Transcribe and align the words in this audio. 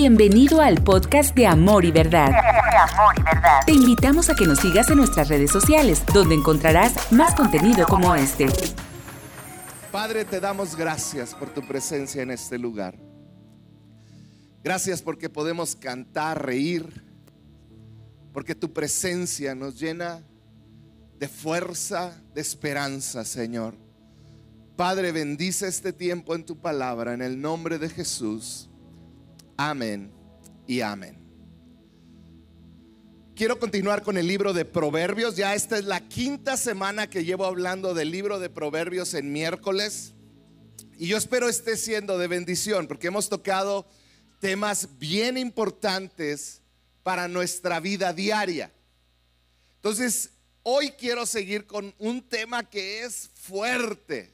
Bienvenido 0.00 0.60
al 0.60 0.80
podcast 0.84 1.34
de 1.34 1.44
Amor 1.44 1.84
y 1.84 1.90
Verdad. 1.90 2.30
Te 3.66 3.72
invitamos 3.72 4.30
a 4.30 4.36
que 4.36 4.46
nos 4.46 4.60
sigas 4.60 4.88
en 4.90 4.98
nuestras 4.98 5.28
redes 5.28 5.50
sociales, 5.50 6.04
donde 6.14 6.36
encontrarás 6.36 7.10
más 7.10 7.34
contenido 7.34 7.84
como 7.84 8.14
este. 8.14 8.46
Padre, 9.90 10.24
te 10.24 10.38
damos 10.38 10.76
gracias 10.76 11.34
por 11.34 11.52
tu 11.52 11.62
presencia 11.62 12.22
en 12.22 12.30
este 12.30 12.58
lugar. 12.58 12.96
Gracias 14.62 15.02
porque 15.02 15.28
podemos 15.28 15.74
cantar, 15.74 16.46
reír, 16.46 17.04
porque 18.32 18.54
tu 18.54 18.72
presencia 18.72 19.56
nos 19.56 19.80
llena 19.80 20.22
de 21.18 21.26
fuerza, 21.26 22.12
de 22.34 22.40
esperanza, 22.40 23.24
Señor. 23.24 23.74
Padre, 24.76 25.10
bendice 25.10 25.66
este 25.66 25.92
tiempo 25.92 26.36
en 26.36 26.44
tu 26.44 26.56
palabra, 26.56 27.14
en 27.14 27.20
el 27.20 27.40
nombre 27.40 27.80
de 27.80 27.88
Jesús. 27.88 28.67
Amén 29.60 30.12
y 30.68 30.82
amén. 30.82 31.18
Quiero 33.34 33.58
continuar 33.58 34.04
con 34.04 34.16
el 34.16 34.28
libro 34.28 34.52
de 34.52 34.64
Proverbios. 34.64 35.34
Ya 35.34 35.52
esta 35.56 35.76
es 35.76 35.84
la 35.84 36.08
quinta 36.08 36.56
semana 36.56 37.10
que 37.10 37.24
llevo 37.24 37.44
hablando 37.44 37.92
del 37.92 38.12
libro 38.12 38.38
de 38.38 38.50
Proverbios 38.50 39.14
en 39.14 39.32
miércoles. 39.32 40.14
Y 40.96 41.08
yo 41.08 41.16
espero 41.16 41.48
esté 41.48 41.76
siendo 41.76 42.18
de 42.18 42.28
bendición 42.28 42.86
porque 42.86 43.08
hemos 43.08 43.28
tocado 43.28 43.84
temas 44.38 44.90
bien 45.00 45.36
importantes 45.36 46.62
para 47.02 47.26
nuestra 47.26 47.80
vida 47.80 48.12
diaria. 48.12 48.72
Entonces, 49.74 50.30
hoy 50.62 50.92
quiero 50.92 51.26
seguir 51.26 51.66
con 51.66 51.96
un 51.98 52.22
tema 52.22 52.62
que 52.70 53.02
es 53.02 53.28
fuerte. 53.34 54.32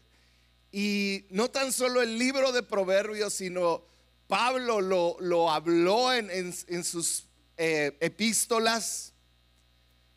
Y 0.71 1.25
no 1.31 1.49
tan 1.49 1.73
solo 1.73 2.03
el 2.03 2.19
libro 2.19 2.53
de 2.53 2.63
Proverbios, 2.63 3.33
sino 3.33 3.94
Pablo 4.27 4.81
lo, 4.81 5.51
habló 5.51 6.13
en, 6.13 6.53
sus 6.85 7.27
eh, 7.57 7.97
epístolas, 8.01 9.13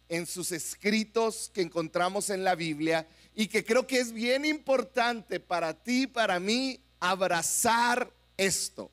en 0.09 0.25
sus 0.25 0.51
escritos 0.51 1.51
que 1.53 1.61
encontramos 1.61 2.29
en 2.29 2.43
la 2.43 2.55
Biblia 2.55 3.07
y 3.35 3.47
que 3.47 3.65
creo 3.65 3.85
que 3.85 3.99
es 3.99 4.13
bien 4.13 4.45
importante 4.45 5.39
para 5.39 5.73
ti, 5.73 6.07
para 6.07 6.39
mí, 6.39 6.79
abrazar 6.99 8.11
esto. 8.37 8.89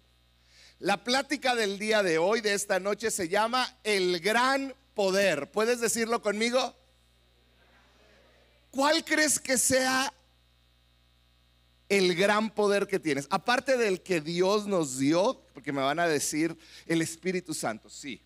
La 0.80 1.02
plática 1.04 1.54
del 1.54 1.78
día 1.78 2.02
de 2.02 2.18
hoy, 2.18 2.40
de 2.40 2.52
esta 2.52 2.80
noche, 2.80 3.10
se 3.10 3.28
llama 3.28 3.78
El 3.84 4.20
gran 4.20 4.74
poder. 4.94 5.50
¿Puedes 5.50 5.80
decirlo 5.80 6.20
conmigo? 6.20 6.76
¿Cuál 8.70 9.04
crees 9.04 9.38
que 9.38 9.56
sea 9.56 10.12
el 11.88 12.14
gran 12.14 12.50
poder 12.50 12.86
que 12.86 12.98
tienes. 12.98 13.26
Aparte 13.30 13.76
del 13.76 14.02
que 14.02 14.20
Dios 14.20 14.66
nos 14.66 14.98
dio, 14.98 15.42
porque 15.52 15.72
me 15.72 15.82
van 15.82 15.98
a 15.98 16.08
decir 16.08 16.56
el 16.86 17.02
Espíritu 17.02 17.54
Santo, 17.54 17.88
sí. 17.88 18.20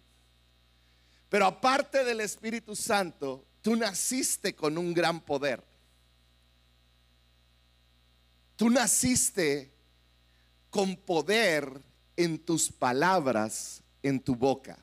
Pero 1.29 1.47
aparte 1.47 2.05
del 2.05 2.21
Espíritu 2.21 2.75
Santo, 2.75 3.45
tú 3.61 3.77
naciste 3.77 4.55
con 4.55 4.79
un 4.79 4.95
gran 4.95 5.21
poder. 5.21 5.63
Tú 8.57 8.71
naciste 8.71 9.71
con 10.71 10.97
poder 10.97 11.81
en 12.17 12.39
tus 12.39 12.73
palabras, 12.73 13.83
en 14.03 14.21
tu 14.21 14.35
boca. 14.35 14.79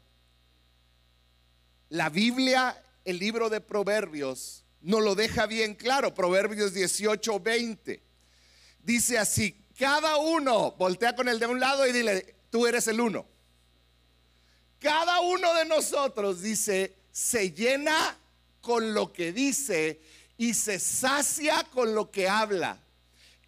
La 1.90 2.10
Biblia, 2.10 2.82
el 3.04 3.20
libro 3.20 3.50
de 3.50 3.62
Proverbios, 3.62 4.64
nos 4.82 5.04
lo 5.04 5.16
deja 5.16 5.46
bien 5.46 5.76
claro. 5.76 6.14
Proverbios 6.14 6.74
18, 6.74 7.40
20 7.40 8.05
dice 8.86 9.18
así, 9.18 9.56
cada 9.78 10.18
uno, 10.18 10.72
voltea 10.72 11.16
con 11.16 11.28
el 11.28 11.40
de 11.40 11.48
un 11.48 11.60
lado 11.60 11.86
y 11.86 11.92
dile, 11.92 12.36
tú 12.50 12.66
eres 12.66 12.88
el 12.88 13.02
uno. 13.02 13.26
Cada 14.80 15.20
uno 15.22 15.54
de 15.56 15.66
nosotros, 15.66 16.42
dice, 16.42 16.96
se 17.12 17.52
llena 17.52 18.18
con 18.62 18.94
lo 18.94 19.12
que 19.12 19.34
dice 19.34 20.00
y 20.38 20.54
se 20.54 20.80
sacia 20.80 21.64
con 21.74 21.96
lo 21.96 22.12
que 22.12 22.30
habla. 22.30 22.78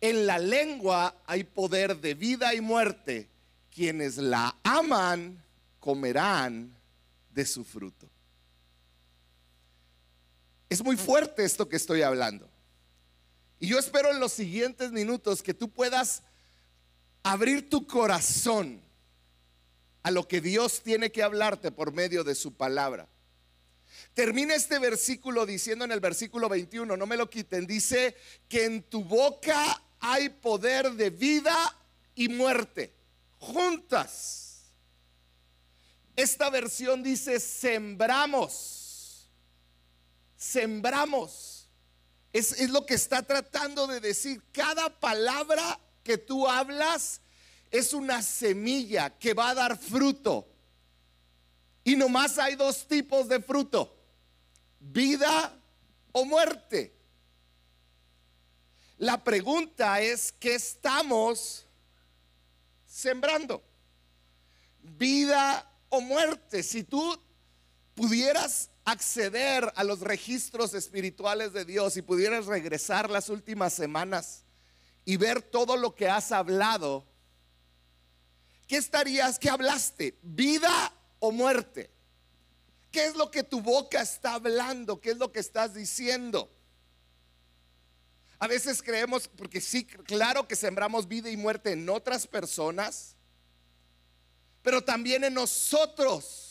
En 0.01 0.27
la 0.27 0.39
lengua 0.39 1.15
hay 1.25 1.43
poder 1.43 1.97
de 1.97 2.13
vida 2.13 2.53
y 2.53 2.61
muerte. 2.61 3.27
Quienes 3.73 4.17
la 4.17 4.55
aman 4.63 5.43
comerán 5.79 6.75
de 7.31 7.45
su 7.45 7.63
fruto. 7.63 8.09
Es 10.69 10.83
muy 10.83 10.97
fuerte 10.97 11.45
esto 11.45 11.69
que 11.69 11.75
estoy 11.75 12.01
hablando. 12.01 12.46
Y 13.59 13.67
yo 13.67 13.79
espero 13.79 14.11
en 14.11 14.19
los 14.19 14.33
siguientes 14.33 14.91
minutos 14.91 15.41
que 15.41 15.53
tú 15.53 15.69
puedas 15.69 16.23
abrir 17.23 17.69
tu 17.69 17.87
corazón 17.87 18.81
a 20.03 20.11
lo 20.11 20.27
que 20.27 20.41
Dios 20.41 20.81
tiene 20.83 21.11
que 21.11 21.23
hablarte 21.23 21.71
por 21.71 21.91
medio 21.91 22.23
de 22.23 22.35
su 22.35 22.53
palabra. 22.53 23.09
Termina 24.13 24.55
este 24.55 24.79
versículo 24.79 25.45
diciendo 25.45 25.85
en 25.85 25.91
el 25.91 25.99
versículo 25.99 26.49
21, 26.49 26.95
no 26.95 27.05
me 27.05 27.17
lo 27.17 27.29
quiten, 27.29 27.65
dice 27.65 28.15
que 28.47 28.65
en 28.65 28.83
tu 28.83 29.03
boca 29.03 29.81
hay 29.99 30.29
poder 30.29 30.91
de 30.93 31.09
vida 31.09 31.55
y 32.15 32.29
muerte, 32.29 32.93
juntas. 33.39 34.65
Esta 36.15 36.49
versión 36.49 37.03
dice, 37.03 37.39
sembramos, 37.39 39.29
sembramos. 40.35 41.56
Es, 42.33 42.69
lo 42.69 42.85
que 42.85 42.93
está 42.93 43.23
tratando 43.23 43.87
de 43.87 43.99
decir. 43.99 44.41
Cada 44.51 44.89
palabra 44.99 45.79
que 46.03 46.17
tú 46.17 46.47
hablas 46.47 47.21
es 47.71 47.93
una 47.93 48.21
semilla 48.21 49.09
que 49.17 49.33
va 49.33 49.49
a 49.49 49.55
dar 49.55 49.77
fruto. 49.77 50.47
Y 51.83 51.95
nomás 51.95 52.37
hay 52.37 52.55
dos 52.55 52.87
tipos 52.87 53.27
de 53.27 53.41
fruto. 53.41 53.95
Vida 54.79 55.57
o 56.11 56.25
muerte. 56.25 56.93
La 58.97 59.23
pregunta 59.23 60.01
es, 60.01 60.31
¿qué 60.31 60.55
estamos 60.55 61.65
sembrando? 62.85 63.63
Vida 64.81 65.71
o 65.89 66.01
muerte. 66.01 66.63
Si 66.63 66.83
tú 66.83 67.17
pudieras 67.97 68.69
acceder 68.85 69.73
a 69.75 69.83
los 69.83 70.01
registros 70.01 70.75
espirituales 70.75 71.51
de 71.51 71.65
Dios 71.65 71.97
y 71.97 72.03
pudieras 72.03 72.45
regresar 72.45 73.09
las 73.09 73.27
últimas 73.27 73.73
semanas 73.73 74.43
y 75.03 75.17
ver 75.17 75.41
todo 75.41 75.75
lo 75.75 75.95
que 75.95 76.07
has 76.07 76.31
hablado, 76.31 77.03
¿qué 78.67 78.77
estarías, 78.77 79.39
qué 79.39 79.49
hablaste? 79.49 80.15
¿Vida 80.21 80.93
o 81.17 81.31
muerte? 81.31 81.89
¿Qué 82.91 83.05
es 83.05 83.15
lo 83.15 83.31
que 83.31 83.43
tu 83.43 83.61
boca 83.61 83.99
está 83.99 84.35
hablando? 84.35 85.01
¿Qué 85.01 85.09
es 85.09 85.17
lo 85.17 85.31
que 85.31 85.39
estás 85.39 85.73
diciendo? 85.73 86.53
A 88.37 88.45
veces 88.45 88.83
creemos, 88.83 89.27
porque 89.27 89.59
sí, 89.59 89.85
claro 89.85 90.47
que 90.47 90.55
sembramos 90.55 91.07
vida 91.07 91.31
y 91.31 91.35
muerte 91.35 91.71
en 91.71 91.89
otras 91.89 92.27
personas, 92.27 93.15
pero 94.61 94.83
también 94.83 95.23
en 95.23 95.33
nosotros. 95.33 96.46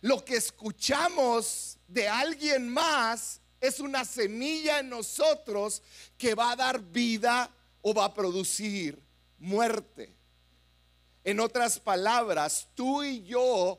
Lo 0.00 0.24
que 0.24 0.36
escuchamos 0.36 1.78
de 1.86 2.08
alguien 2.08 2.68
más 2.68 3.40
es 3.60 3.80
una 3.80 4.04
semilla 4.04 4.78
en 4.78 4.88
nosotros 4.88 5.82
que 6.16 6.34
va 6.34 6.52
a 6.52 6.56
dar 6.56 6.80
vida 6.80 7.50
o 7.82 7.92
va 7.92 8.06
a 8.06 8.14
producir 8.14 9.02
muerte. 9.38 10.14
En 11.22 11.40
otras 11.40 11.78
palabras, 11.78 12.68
tú 12.74 13.02
y 13.02 13.22
yo 13.24 13.78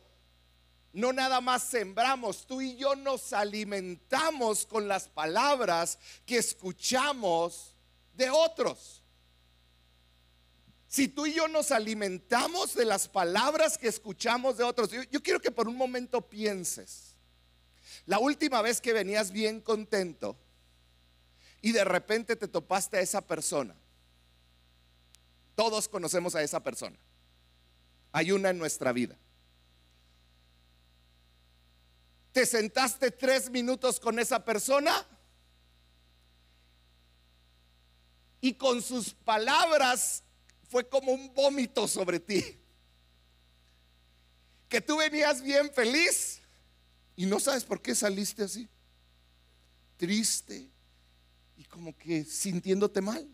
no 0.94 1.14
nada 1.14 1.42
más 1.42 1.64
sembramos, 1.64 2.46
tú 2.46 2.62
y 2.62 2.76
yo 2.76 2.96
nos 2.96 3.34
alimentamos 3.34 4.66
con 4.66 4.88
las 4.88 5.08
palabras 5.08 5.98
que 6.26 6.38
escuchamos 6.38 7.76
de 8.14 8.30
otros. 8.30 9.01
Si 10.92 11.08
tú 11.08 11.26
y 11.26 11.34
yo 11.34 11.48
nos 11.48 11.72
alimentamos 11.72 12.76
de 12.76 12.84
las 12.84 13.08
palabras 13.08 13.78
que 13.78 13.88
escuchamos 13.88 14.58
de 14.58 14.66
otros, 14.66 14.92
yo, 14.92 15.24
quiero 15.24 15.40
que 15.40 15.50
por 15.50 15.70
un 15.70 15.78
momento 15.78 16.28
pienses, 16.28 17.16
la 18.06 18.20
última 18.20 18.62
vez 18.62 18.82
que 18.82 18.92
venías 18.92 19.32
bien 19.32 19.62
contento 19.62 20.38
y 21.62 21.72
de 21.72 21.86
repente 21.86 22.36
te 22.36 22.50
topaste 22.50 22.98
a 22.98 23.00
esa 23.00 23.22
persona, 23.22 23.74
todos 25.56 25.88
conocemos 25.88 26.36
a 26.36 26.44
esa 26.44 26.62
persona, 26.62 26.98
hay 28.12 28.34
una 28.34 28.50
en 28.50 28.58
nuestra 28.58 28.92
vida. 28.92 29.18
Te 32.34 32.46
sentaste 32.46 33.12
tres 33.12 33.50
minutos 33.50 33.98
con 33.98 34.20
esa 34.20 34.44
persona 34.44 35.08
y 38.42 38.56
con 38.56 38.82
sus 38.82 39.14
palabras 39.14 40.26
fue 40.72 40.88
como 40.88 41.12
un 41.12 41.34
vómito 41.34 41.86
sobre 41.86 42.18
ti. 42.18 42.58
Que 44.70 44.80
tú 44.80 44.98
venías 44.98 45.42
bien 45.42 45.70
feliz 45.74 46.40
y 47.18 47.26
no 47.26 47.42
sabes 47.42 47.66
por 47.66 47.82
qué 47.82 47.94
saliste 47.94 48.44
así. 48.44 48.70
Triste 49.98 50.70
y 51.58 51.66
como 51.66 51.96
que 51.98 52.24
sintiéndote 52.24 53.02
mal. 53.02 53.28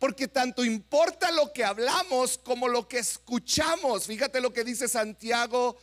Porque 0.00 0.26
tanto 0.26 0.64
importa 0.64 1.30
lo 1.30 1.52
que 1.52 1.64
hablamos 1.64 2.38
como 2.38 2.66
lo 2.66 2.88
que 2.88 2.98
escuchamos. 2.98 4.06
Fíjate 4.06 4.40
lo 4.40 4.52
que 4.52 4.64
dice 4.64 4.88
Santiago 4.88 5.76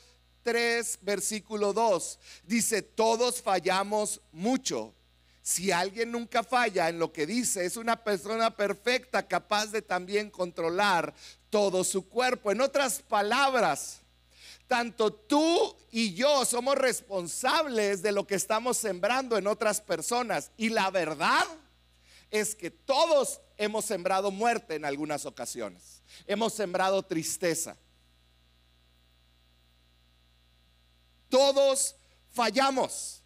3, 0.44 1.00
versículo 1.04 1.72
2. 1.72 2.20
Dice, 2.44 2.82
todos 2.82 3.42
fallamos 3.42 4.22
mucho. 4.34 4.94
Si 5.42 5.72
alguien 5.72 6.12
nunca 6.12 6.44
falla 6.44 6.90
en 6.90 7.00
lo 7.00 7.12
que 7.12 7.26
dice, 7.26 7.66
es 7.66 7.78
una 7.78 8.04
persona 8.04 8.56
perfecta, 8.56 9.28
capaz 9.28 9.68
de 9.68 9.82
también 9.82 10.30
controlar 10.30 11.14
todo 11.50 11.84
su 11.84 12.08
cuerpo. 12.08 12.52
En 12.52 12.62
otras 12.62 13.02
palabras, 13.02 14.02
tanto 14.68 15.12
tú 15.12 15.76
y 15.92 16.14
yo 16.14 16.46
somos 16.46 16.76
responsables 16.76 18.02
de 18.02 18.12
lo 18.12 18.28
que 18.28 18.36
estamos 18.36 18.78
sembrando 18.78 19.38
en 19.38 19.48
otras 19.48 19.82
personas. 19.82 20.52
Y 20.58 20.70
la 20.70 20.92
verdad 20.92 21.46
es 22.30 22.54
que 22.54 22.70
todos 22.70 23.42
hemos 23.58 23.86
sembrado 23.86 24.32
muerte 24.32 24.76
en 24.76 24.86
algunas 24.86 25.26
ocasiones. 25.26 26.04
Hemos 26.28 26.54
sembrado 26.54 27.02
tristeza. 27.02 27.76
Todos 31.30 31.96
fallamos. 32.32 33.19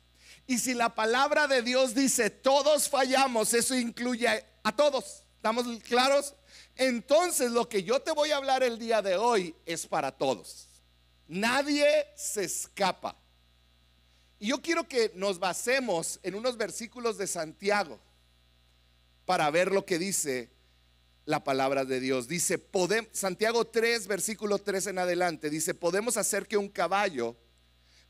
Y 0.46 0.58
si 0.58 0.74
la 0.74 0.94
palabra 0.94 1.48
de 1.48 1.62
Dios 1.62 1.96
dice 1.96 2.30
todos 2.30 2.90
fallamos, 2.90 3.54
eso 3.54 3.76
incluye 3.76 4.46
a 4.64 4.76
todos. 4.76 5.24
¿Estamos 5.36 5.66
claros? 5.84 6.36
Entonces 6.76 7.52
lo 7.52 7.68
que 7.68 7.84
yo 7.84 8.02
te 8.02 8.12
voy 8.12 8.32
a 8.32 8.38
hablar 8.38 8.64
el 8.64 8.80
día 8.80 9.02
de 9.02 9.18
hoy 9.18 9.56
es 9.66 9.86
para 9.86 10.12
todos. 10.12 10.68
Nadie 11.28 11.88
se 12.16 12.44
escapa. 12.44 13.18
Y 14.40 14.48
yo 14.48 14.62
quiero 14.62 14.88
que 14.88 15.12
nos 15.16 15.40
basemos 15.40 16.20
en 16.24 16.36
unos 16.36 16.58
versículos 16.58 17.18
de 17.18 17.28
Santiago 17.28 18.00
para 19.26 19.50
ver 19.50 19.72
lo 19.72 19.86
que 19.86 19.98
dice 19.98 20.50
la 21.26 21.44
palabra 21.44 21.86
de 21.86 22.00
Dios. 22.00 22.28
Dice, 22.28 22.62
Santiago 23.12 23.66
3, 23.66 24.08
versículo 24.08 24.60
3 24.60 24.88
en 24.88 25.00
adelante, 25.00 25.50
dice, 25.50 25.74
podemos 25.74 26.18
hacer 26.18 26.48
que 26.48 26.58
un 26.58 26.70
caballo 26.70 27.38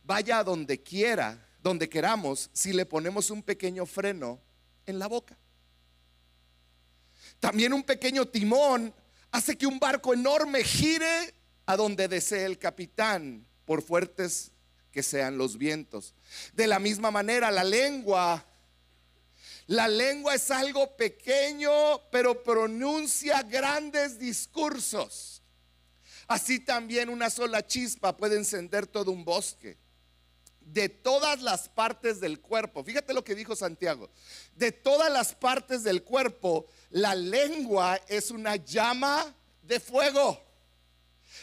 vaya 0.03 0.39
a 0.39 0.43
donde 0.43 0.81
quiera, 0.81 1.47
donde 1.63 1.87
queramos, 1.87 2.49
si 2.51 2.73
le 2.73 2.85
ponemos 2.85 3.31
un 3.31 3.41
pequeño 3.41 3.85
freno 3.85 4.39
en 4.85 4.99
la 4.99 5.07
boca. 5.07 5.37
También 7.39 7.73
un 7.73 7.83
pequeño 7.83 8.27
timón 8.27 8.93
hace 9.31 9.57
que 9.57 9.65
un 9.65 9.79
barco 9.79 10.13
enorme 10.13 10.63
gire 10.63 11.33
a 11.65 11.77
donde 11.77 12.09
desee 12.09 12.43
el 12.43 12.59
capitán, 12.59 13.47
por 13.63 13.81
fuertes 13.81 14.51
que 14.91 15.01
sean 15.01 15.37
los 15.37 15.57
vientos. 15.57 16.13
De 16.51 16.67
la 16.67 16.79
misma 16.79 17.11
manera, 17.11 17.49
la 17.49 17.63
lengua, 17.63 18.45
la 19.67 19.87
lengua 19.87 20.35
es 20.35 20.51
algo 20.51 20.97
pequeño, 20.97 21.71
pero 22.11 22.43
pronuncia 22.43 23.41
grandes 23.41 24.19
discursos. 24.19 25.41
Así 26.27 26.59
también 26.59 27.07
una 27.07 27.29
sola 27.29 27.65
chispa 27.65 28.17
puede 28.17 28.35
encender 28.35 28.85
todo 28.85 29.11
un 29.11 29.23
bosque 29.23 29.77
de 30.65 30.89
todas 30.89 31.41
las 31.41 31.69
partes 31.69 32.19
del 32.19 32.39
cuerpo. 32.39 32.83
Fíjate 32.83 33.13
lo 33.13 33.23
que 33.23 33.35
dijo 33.35 33.55
Santiago. 33.55 34.09
De 34.55 34.71
todas 34.71 35.11
las 35.11 35.35
partes 35.35 35.83
del 35.83 36.03
cuerpo, 36.03 36.65
la 36.89 37.15
lengua 37.15 37.99
es 38.07 38.31
una 38.31 38.55
llama 38.55 39.35
de 39.61 39.79
fuego. 39.79 40.41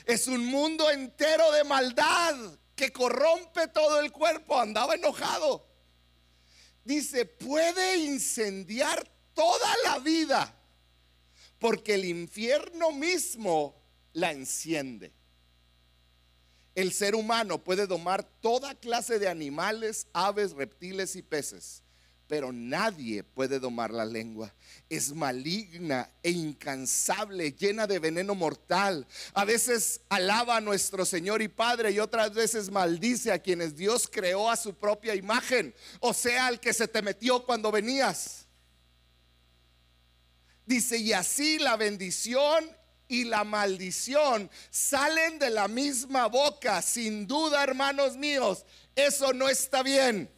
Es 0.05 0.27
un 0.27 0.47
mundo 0.47 0.91
entero 0.91 1.51
de 1.53 1.65
maldad 1.65 2.35
que 2.75 2.93
corrompe 2.93 3.69
todo 3.69 4.01
el 4.01 4.11
cuerpo. 4.13 4.59
Andaba 4.59 4.95
enojado. 4.95 5.67
Dice, 6.85 7.27
puede 7.27 7.99
incendiar 7.99 9.07
toda 9.35 9.75
la 9.85 9.99
vida 9.99 10.57
porque 11.61 11.95
el 11.95 12.07
infierno 12.07 12.91
mismo 12.91 13.77
la 14.15 14.33
enciende. 14.33 15.13
El 16.81 16.95
ser 16.95 17.15
humano 17.15 17.63
puede 17.63 17.87
domar 17.87 18.27
toda 18.41 18.75
clase 18.75 19.19
de 19.19 19.29
animales, 19.29 20.07
aves, 20.15 20.53
reptiles 20.53 21.15
y 21.15 21.21
peces, 21.21 21.83
pero 22.27 22.53
nadie 22.55 23.23
puede 23.23 23.61
domar 23.61 23.91
la 23.91 24.07
lengua. 24.07 24.55
Es 24.89 25.13
maligna 25.13 26.11
e 26.23 26.31
incansable, 26.31 27.53
llena 27.53 27.87
de 27.87 27.99
veneno 27.99 28.35
mortal. 28.35 29.07
A 29.35 29.45
veces 29.45 30.01
alaba 30.09 30.57
a 30.57 30.63
nuestro 30.63 31.05
Señor 31.05 31.43
y 31.43 31.49
Padre 31.49 31.91
y 31.91 31.99
otras 31.99 32.33
veces 32.33 32.71
maldice 32.71 33.31
a 33.31 33.41
quienes 33.41 33.77
Dios 33.77 34.09
creó 34.11 34.49
a 34.49 34.57
su 34.57 34.73
propia 34.73 35.15
imagen, 35.15 35.75
o 36.01 36.15
sea, 36.15 36.47
al 36.47 36.61
que 36.61 36.73
se 36.73 36.89
te 36.89 37.03
metió 37.03 37.45
cuando 37.45 37.71
venías. 37.71 38.47
Dice, 40.65 40.97
y 40.97 41.13
así 41.13 41.59
la 41.59 41.77
bendición 41.77 42.65
y 43.11 43.25
la 43.25 43.43
maldición 43.43 44.49
salen 44.71 45.41
de 45.41 45.51
la 45.51 45.67
misma 45.67 46.29
boca. 46.29 46.81
Sin 46.81 47.27
duda, 47.27 47.63
hermanos 47.63 48.17
míos, 48.17 48.65
eso 48.95 49.33
no 49.33 49.49
está 49.49 49.83
bien. 49.83 50.31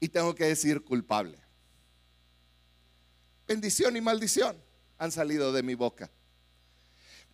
Y 0.00 0.08
tengo 0.08 0.34
que 0.34 0.46
decir 0.46 0.82
culpable. 0.82 1.38
Bendición 3.46 3.98
y 3.98 4.00
maldición 4.00 4.56
han 4.96 5.12
salido 5.12 5.52
de 5.52 5.62
mi 5.62 5.74
boca. 5.74 6.10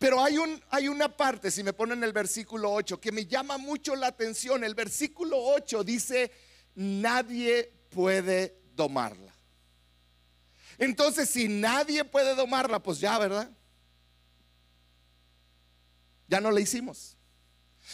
Pero 0.01 0.21
hay, 0.21 0.37
un, 0.37 0.61
hay 0.71 0.89
una 0.89 1.17
parte, 1.17 1.53
si 1.53 1.63
me 1.63 1.73
ponen 1.73 2.03
el 2.03 2.13
versículo 2.13 2.73
8, 2.73 3.01
que 3.01 3.13
me 3.13 3.27
llama 3.27 3.57
mucho 3.57 3.95
la 3.95 4.09
atención. 4.09 4.65
El 4.65 4.75
versículo 4.75 5.39
8 5.39 5.85
dice, 5.85 6.33
nadie 6.75 7.73
puede 7.89 8.59
domarla. 8.75 9.36
Entonces, 10.79 11.31
si 11.31 11.49
nadie 11.49 12.05
puede 12.05 12.35
domarla, 12.35 12.83
pues 12.83 13.01
ya, 13.01 13.19
¿verdad? 13.19 13.51
Ya 16.29 16.41
no 16.41 16.51
la 16.51 16.61
hicimos. 16.61 17.17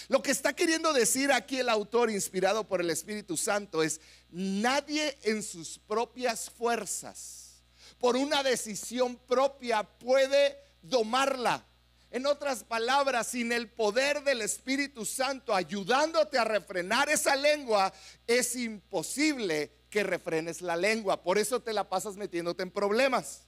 Lo 0.09 0.23
que 0.23 0.31
está 0.31 0.55
queriendo 0.55 0.93
decir 0.93 1.33
aquí 1.33 1.59
el 1.59 1.69
autor, 1.69 2.11
inspirado 2.11 2.67
por 2.67 2.81
el 2.81 2.91
Espíritu 2.91 3.37
Santo, 3.37 3.83
es, 3.83 4.01
nadie 4.31 5.19
en 5.23 5.43
sus 5.43 5.79
propias 5.79 6.51
fuerzas, 6.51 7.63
por 7.99 8.17
una 8.17 8.43
decisión 8.43 9.17
propia, 9.17 9.83
puede 9.85 10.59
domarla. 10.81 11.65
En 12.11 12.27
otras 12.27 12.65
palabras, 12.65 13.29
sin 13.29 13.53
el 13.53 13.71
poder 13.71 14.23
del 14.23 14.43
Espíritu 14.43 15.05
Santo 15.05 15.55
ayudándote 15.55 16.39
a 16.39 16.45
refrenar 16.45 17.09
esa 17.09 17.37
lengua, 17.37 17.93
es 18.27 18.57
imposible 18.57 19.71
que 19.93 20.03
refrenes 20.03 20.63
la 20.63 20.75
lengua. 20.75 21.23
Por 21.23 21.37
eso 21.37 21.61
te 21.61 21.75
la 21.75 21.87
pasas 21.87 22.17
metiéndote 22.17 22.63
en 22.63 22.71
problemas. 22.71 23.43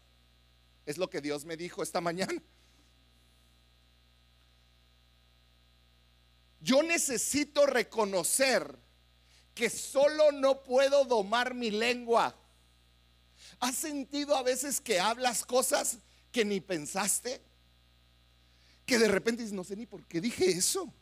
Es 0.85 0.99
lo 0.99 1.09
que 1.09 1.23
Dios 1.23 1.47
me 1.47 1.57
dijo 1.57 1.83
esta 1.83 2.03
mañana. 2.03 2.41
Yo 6.61 6.83
necesito 6.83 7.65
reconocer 7.65 8.79
que 9.55 9.71
solo 9.71 10.33
no 10.33 10.63
puedo 10.63 11.07
domar 11.07 11.55
mi 11.55 11.71
lengua. 11.71 12.37
¿Has 13.59 13.77
sentido 13.77 14.37
a 14.37 14.43
veces 14.43 14.83
que 14.83 15.01
hablas 15.01 15.47
cosas 15.47 15.97
que 16.31 16.45
ni 16.45 16.61
pensaste? 16.61 17.41
Que 18.85 18.99
de 18.99 19.09
repente 19.09 19.43
dices, 19.43 19.57
no 19.57 19.65
sé 19.65 19.77
ni 19.77 19.87
por 19.87 20.05
qué 20.05 20.21
dije 20.21 20.51
eso. 20.51 20.93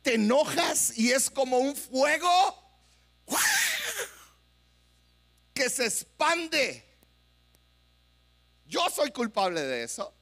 Te 0.00 0.14
enojas 0.14 0.96
y 0.96 1.10
es 1.10 1.28
como 1.28 1.58
un 1.58 1.74
fuego 1.74 2.69
que 5.54 5.70
se 5.70 5.86
expande. 5.86 6.84
Yo 8.66 8.88
soy 8.90 9.10
culpable 9.10 9.62
de 9.62 9.84
eso. 9.84 10.14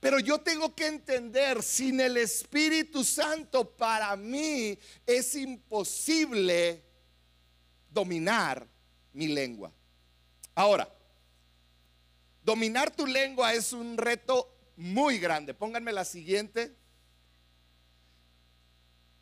Pero 0.00 0.18
yo 0.18 0.40
tengo 0.40 0.74
que 0.74 0.86
entender, 0.86 1.62
sin 1.62 2.00
el 2.00 2.16
Espíritu 2.16 3.04
Santo 3.04 3.76
para 3.76 4.16
mí 4.16 4.78
es 5.04 5.34
imposible 5.34 6.82
dominar 7.90 8.66
mi 9.12 9.28
lengua. 9.28 9.70
Ahora, 10.54 10.90
dominar 12.42 12.90
tu 12.90 13.06
lengua 13.06 13.52
es 13.52 13.74
un 13.74 13.98
reto 13.98 14.56
muy 14.76 15.18
grande. 15.18 15.52
Pónganme 15.52 15.92
la 15.92 16.06
siguiente. 16.06 16.74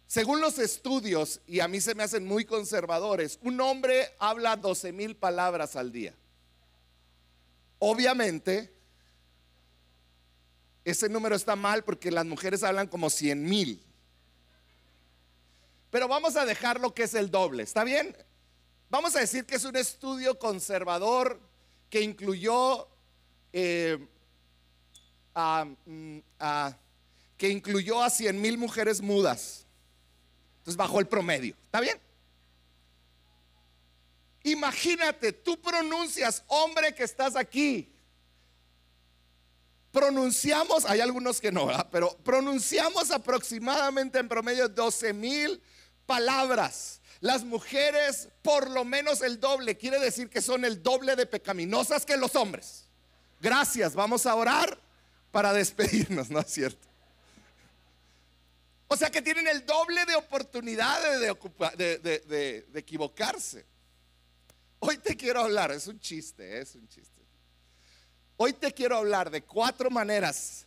Según 0.08 0.40
los 0.40 0.58
estudios, 0.58 1.42
y 1.46 1.60
a 1.60 1.68
mí 1.68 1.82
se 1.82 1.94
me 1.94 2.02
hacen 2.02 2.26
muy 2.26 2.46
conservadores, 2.46 3.38
un 3.42 3.60
hombre 3.60 4.08
habla 4.18 4.56
12 4.56 4.90
mil 4.90 5.14
palabras 5.14 5.76
al 5.76 5.92
día. 5.92 6.14
Obviamente, 7.78 8.72
ese 10.82 11.10
número 11.10 11.36
está 11.36 11.56
mal 11.56 11.84
porque 11.84 12.10
las 12.10 12.24
mujeres 12.24 12.62
hablan 12.62 12.86
como 12.86 13.10
100 13.10 13.44
mil. 13.44 13.84
Pero 15.90 16.08
vamos 16.08 16.36
a 16.36 16.46
dejar 16.46 16.80
lo 16.80 16.94
que 16.94 17.02
es 17.02 17.12
el 17.12 17.30
doble, 17.30 17.62
¿está 17.62 17.84
bien? 17.84 18.16
Vamos 18.88 19.14
a 19.14 19.20
decir 19.20 19.44
que 19.44 19.56
es 19.56 19.64
un 19.64 19.76
estudio 19.76 20.38
conservador 20.38 21.38
que 21.90 22.00
incluyó 22.00 22.88
eh, 23.52 23.98
mm, 25.34 26.18
que 27.36 27.50
incluyó 27.50 28.02
a 28.02 28.08
100 28.08 28.40
mil 28.40 28.56
mujeres 28.56 29.02
mudas. 29.02 29.67
Entonces 30.68 30.76
bajó 30.76 31.00
el 31.00 31.06
promedio. 31.06 31.54
¿Está 31.64 31.80
bien? 31.80 31.98
Imagínate, 34.42 35.32
tú 35.32 35.58
pronuncias, 35.58 36.44
hombre 36.46 36.94
que 36.94 37.04
estás 37.04 37.36
aquí. 37.36 37.90
Pronunciamos, 39.90 40.84
hay 40.84 41.00
algunos 41.00 41.40
que 41.40 41.50
no, 41.50 41.70
pero 41.90 42.14
pronunciamos 42.18 43.10
aproximadamente 43.10 44.18
en 44.18 44.28
promedio 44.28 44.68
12 44.68 45.14
mil 45.14 45.62
palabras. 46.04 47.00
Las 47.20 47.44
mujeres 47.44 48.28
por 48.42 48.68
lo 48.68 48.84
menos 48.84 49.22
el 49.22 49.40
doble, 49.40 49.78
quiere 49.78 49.98
decir 49.98 50.28
que 50.28 50.42
son 50.42 50.66
el 50.66 50.82
doble 50.82 51.16
de 51.16 51.24
pecaminosas 51.24 52.04
que 52.04 52.18
los 52.18 52.36
hombres. 52.36 52.84
Gracias, 53.40 53.94
vamos 53.94 54.26
a 54.26 54.34
orar 54.34 54.78
para 55.32 55.54
despedirnos, 55.54 56.28
¿no 56.28 56.40
es 56.40 56.48
cierto? 56.48 56.86
O 58.90 58.96
sea 58.96 59.10
que 59.10 59.20
tienen 59.20 59.46
el 59.46 59.66
doble 59.66 60.06
de 60.06 60.14
oportunidades 60.14 61.20
de, 61.20 62.66
equivocarse. 62.74 63.66
Hoy 64.78 64.96
te 64.96 65.14
quiero 65.14 65.40
hablar, 65.40 65.70
es 65.72 65.86
un 65.86 66.00
chiste, 66.00 66.58
es 66.58 66.74
un 66.74 66.88
chiste. 66.88 67.22
Hoy 68.38 68.54
te 68.54 68.72
quiero 68.72 68.96
hablar 68.96 69.30
de 69.30 69.42
cuatro 69.42 69.90
maneras 69.90 70.66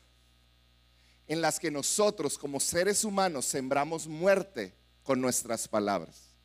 en 1.27 1.41
las 1.41 1.59
que 1.59 1.71
nosotros 1.71 2.37
como 2.37 2.59
seres 2.59 3.03
humanos 3.03 3.45
sembramos 3.45 4.05
muerte 4.05 4.75
con 5.01 5.19
nuestras 5.19 5.67
palabras. 5.67 6.35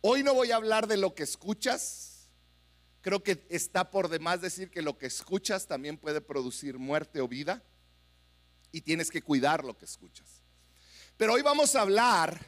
Hoy 0.00 0.22
no 0.22 0.32
voy 0.32 0.50
a 0.50 0.56
hablar 0.56 0.86
de 0.86 0.96
lo 0.96 1.14
que 1.14 1.24
escuchas. 1.24 2.30
Creo 3.02 3.22
que 3.22 3.44
está 3.50 3.90
por 3.90 4.08
demás 4.08 4.40
decir 4.40 4.70
que 4.70 4.80
lo 4.80 4.96
que 4.96 5.06
escuchas 5.06 5.66
también 5.66 5.98
puede 5.98 6.22
producir 6.22 6.78
muerte 6.78 7.20
o 7.20 7.28
vida 7.28 7.62
y 8.72 8.80
tienes 8.80 9.10
que 9.10 9.22
cuidar 9.22 9.64
lo 9.64 9.76
que 9.76 9.84
escuchas. 9.84 10.26
Pero 11.16 11.34
hoy 11.34 11.42
vamos 11.42 11.74
a 11.74 11.82
hablar 11.82 12.40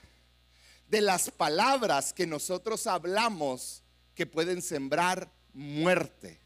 de 0.89 1.01
las 1.01 1.31
palabras 1.31 2.13
que 2.13 2.27
nosotros 2.27 2.87
hablamos 2.87 3.83
que 4.15 4.27
pueden 4.27 4.63
sembrar 4.63 5.31
muerte. 5.53 6.39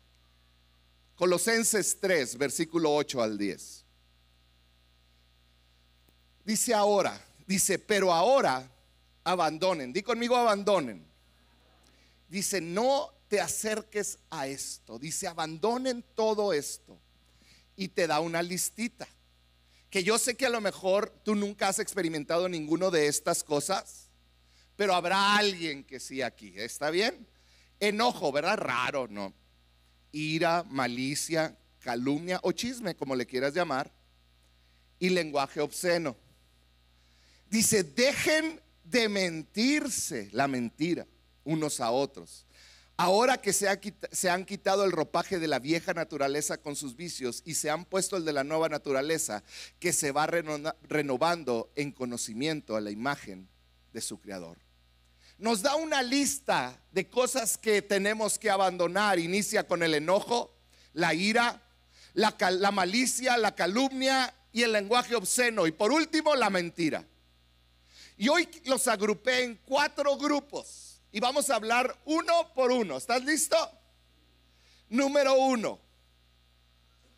Colosenses 1.17 1.99
3, 2.01 2.37
versículo 2.37 2.95
8 2.95 3.23
al 3.23 3.39
10. 3.39 3.85
Dice 6.45 6.75
ahora, 6.75 7.21
dice, 7.47 7.79
pero 7.79 8.13
ahora 8.13 8.71
abandonen. 9.25 9.93
Di 9.93 10.03
conmigo 10.03 10.37
abandonen. 10.37 11.05
Dice, 12.29 12.61
no 12.61 13.13
te 13.29 13.41
acerques 13.41 14.19
a 14.31 14.47
esto. 14.47 14.99
Dice, 14.99 15.27
abandonen 15.27 16.05
todo 16.15 16.53
esto. 16.53 16.99
Y 17.75 17.89
te 17.89 18.07
da 18.07 18.21
una 18.21 18.43
listita 18.43 19.09
que 19.97 20.05
yo 20.05 20.19
sé 20.19 20.35
que 20.35 20.45
a 20.45 20.51
lo 20.51 20.61
mejor 20.61 21.09
tú 21.25 21.35
nunca 21.35 21.69
has 21.69 21.79
experimentado 21.79 22.51
ninguno 22.51 22.91
de 22.91 23.07
estas 23.07 23.43
cosas, 23.43 24.11
pero 24.77 24.95
habrá 24.95 25.39
alguien 25.39 25.85
que 25.85 26.01
sí 26.01 26.21
aquí, 26.21 26.53
¿está 26.55 26.91
bien? 26.91 27.27
Enojo, 27.81 28.31
¿verdad? 28.31 28.59
Raro, 28.59 29.09
¿no? 29.09 29.33
Ira, 30.13 30.65
malicia, 30.65 31.57
calumnia 31.79 32.41
o 32.43 32.53
chisme, 32.53 32.95
como 32.95 33.17
le 33.17 33.25
quieras 33.25 33.55
llamar, 33.55 33.91
y 34.99 35.09
lenguaje 35.09 35.63
obsceno. 35.63 36.15
Dice, 37.49 37.83
dejen 37.83 38.61
de 38.85 39.09
mentirse 39.09 40.29
la 40.33 40.47
mentira 40.47 41.07
unos 41.43 41.81
a 41.81 41.91
otros 41.91 42.46
Ahora 42.99 43.37
que 43.37 43.53
se, 43.53 43.69
han 44.31 44.45
quitado 44.47 44.85
el 44.85 44.93
ropaje 44.93 45.39
de 45.39 45.49
la 45.49 45.59
vieja 45.59 45.93
naturaleza 45.93 46.57
con 46.57 46.77
sus 46.77 46.97
vicios 46.97 47.43
y 47.45 47.55
se 47.55 47.69
han 47.69 47.85
puesto 47.85 48.17
el 48.17 48.25
de 48.25 48.33
la 48.33 48.43
nueva 48.43 48.71
naturaleza, 48.71 49.45
que 49.79 49.93
se 49.93 50.13
va 50.13 50.27
renovando 50.27 51.71
en 51.77 51.93
conocimiento 51.93 52.75
a 52.75 52.81
la 52.81 52.91
imagen 52.91 53.49
de 53.93 54.01
su 54.01 54.19
Creador. 54.19 54.57
Nos 55.37 55.61
da 55.61 55.77
una 55.77 56.03
lista 56.03 56.81
de 56.91 57.11
cosas 57.11 57.59
que 57.59 57.83
tenemos 57.83 58.39
que 58.39 58.49
abandonar. 58.49 59.19
Inicia 59.19 59.67
con 59.67 59.83
el 59.83 59.93
enojo, 59.93 60.57
la 60.95 61.13
ira, 61.13 61.63
la, 62.15 62.35
la 62.53 62.71
malicia, 62.71 63.37
la 63.37 63.55
calumnia 63.55 64.33
y 64.53 64.63
el 64.63 64.73
lenguaje 64.73 65.15
obsceno. 65.15 65.67
Y 65.67 65.73
por 65.73 65.93
último, 65.93 66.35
la 66.35 66.49
mentira. 66.49 67.05
Y 68.17 68.31
hoy 68.31 68.49
los 68.65 68.89
agrupé 68.89 69.45
en 69.45 69.57
cuatro 69.67 70.17
grupos 70.17 70.96
y 71.17 71.21
vamos 71.21 71.49
a 71.49 71.55
hablar 71.55 71.97
uno 72.05 72.53
por 72.53 72.71
uno. 72.71 72.99
¿Estás 72.99 73.25
listo? 73.25 73.57
Número 74.91 75.33
uno, 75.33 75.81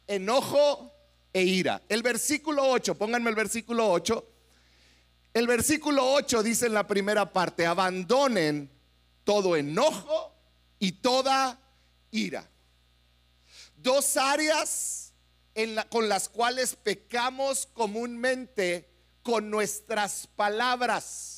enojo 0.06 0.92
e 1.32 1.42
ira. 1.42 1.82
El 1.88 2.04
versículo 2.04 2.62
8, 2.70 2.94
pónganme 2.94 3.30
el 3.30 3.34
versículo 3.34 3.90
8. 3.90 4.24
El 5.34 5.48
versículo 5.48 6.12
8 6.12 6.44
dice 6.44 6.66
en 6.66 6.74
la 6.74 6.86
primera 6.86 7.32
parte, 7.32 7.66
abandonen 7.66 8.70
todo 9.24 9.56
enojo 9.56 10.32
y 10.78 10.92
toda 10.92 11.58
ira. 12.12 12.48
Dos 13.78 14.16
áreas 14.16 15.12
con 15.90 16.08
las 16.08 16.28
cuales 16.28 16.76
pecamos 16.76 17.66
comúnmente 17.74 18.88
con 19.24 19.50
nuestras 19.50 20.28
palabras. 20.36 21.37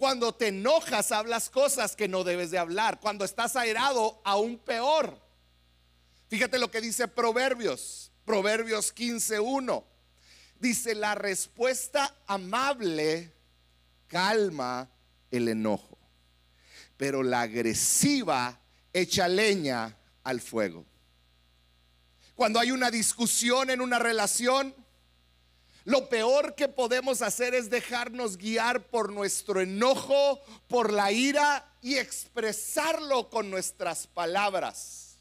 Cuando 0.00 0.34
te 0.34 0.48
enojas 0.48 1.12
hablas 1.12 1.50
cosas 1.50 1.94
que 1.94 2.08
no 2.08 2.24
debes 2.24 2.50
de 2.50 2.56
hablar. 2.56 3.00
Cuando 3.00 3.22
estás 3.22 3.54
airado, 3.54 4.18
aún 4.24 4.56
peor. 4.56 5.20
Fíjate 6.28 6.58
lo 6.58 6.70
que 6.70 6.80
dice 6.80 7.06
Proverbios, 7.06 8.10
Proverbios 8.24 8.94
15.1. 8.94 9.84
Dice, 10.58 10.94
la 10.94 11.14
respuesta 11.14 12.16
amable 12.26 13.30
calma 14.06 14.88
el 15.30 15.48
enojo, 15.48 15.98
pero 16.96 17.22
la 17.22 17.42
agresiva 17.42 18.58
echa 18.94 19.28
leña 19.28 19.98
al 20.24 20.40
fuego. 20.40 20.86
Cuando 22.34 22.58
hay 22.58 22.70
una 22.70 22.90
discusión 22.90 23.68
en 23.68 23.82
una 23.82 23.98
relación, 23.98 24.74
lo 25.90 26.08
peor 26.08 26.54
que 26.54 26.68
podemos 26.68 27.20
hacer 27.20 27.52
es 27.52 27.68
dejarnos 27.68 28.36
guiar 28.36 28.86
por 28.86 29.10
nuestro 29.10 29.60
enojo, 29.60 30.40
por 30.68 30.92
la 30.92 31.10
ira 31.10 31.68
y 31.82 31.96
expresarlo 31.96 33.28
con 33.28 33.50
nuestras 33.50 34.06
palabras. 34.06 35.18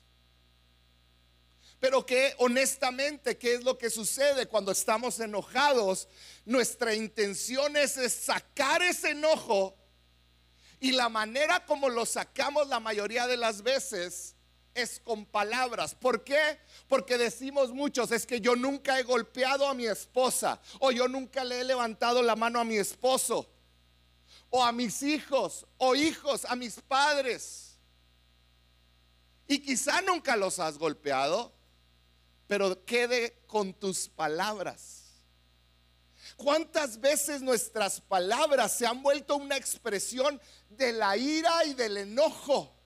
Pero 1.79 2.05
que 2.05 2.35
honestamente, 2.37 3.37
¿qué 3.37 3.55
es 3.55 3.63
lo 3.63 3.79
que 3.79 3.89
sucede 3.89 4.45
cuando 4.45 4.71
estamos 4.71 5.19
enojados? 5.19 6.07
Nuestra 6.45 6.93
intención 6.93 7.75
es 7.75 7.93
sacar 8.13 8.83
ese 8.83 9.11
enojo 9.11 9.75
y 10.79 10.91
la 10.91 11.09
manera 11.09 11.65
como 11.65 11.89
lo 11.89 12.05
sacamos 12.05 12.67
la 12.67 12.79
mayoría 12.79 13.25
de 13.25 13.37
las 13.37 13.63
veces 13.63 14.35
con 15.03 15.25
palabras. 15.25 15.95
¿Por 15.95 16.23
qué? 16.23 16.59
Porque 16.87 17.17
decimos 17.17 17.71
muchos, 17.71 18.11
es 18.11 18.25
que 18.25 18.39
yo 18.39 18.55
nunca 18.55 18.99
he 18.99 19.03
golpeado 19.03 19.67
a 19.67 19.73
mi 19.73 19.85
esposa 19.85 20.59
o 20.79 20.91
yo 20.91 21.07
nunca 21.07 21.43
le 21.43 21.61
he 21.61 21.63
levantado 21.63 22.21
la 22.21 22.35
mano 22.35 22.59
a 22.59 22.63
mi 22.63 22.77
esposo 22.77 23.49
o 24.49 24.63
a 24.63 24.71
mis 24.71 25.03
hijos 25.03 25.65
o 25.77 25.95
hijos, 25.95 26.45
a 26.45 26.55
mis 26.55 26.75
padres. 26.81 27.77
Y 29.47 29.59
quizá 29.59 30.01
nunca 30.01 30.35
los 30.35 30.59
has 30.59 30.77
golpeado, 30.77 31.51
pero 32.47 32.85
quede 32.85 33.41
con 33.47 33.73
tus 33.73 34.07
palabras. 34.07 34.99
¿Cuántas 36.37 37.01
veces 37.01 37.41
nuestras 37.41 37.99
palabras 37.99 38.77
se 38.77 38.87
han 38.87 39.03
vuelto 39.03 39.35
una 39.35 39.57
expresión 39.57 40.39
de 40.69 40.93
la 40.93 41.17
ira 41.17 41.65
y 41.65 41.73
del 41.73 41.97
enojo? 41.97 42.78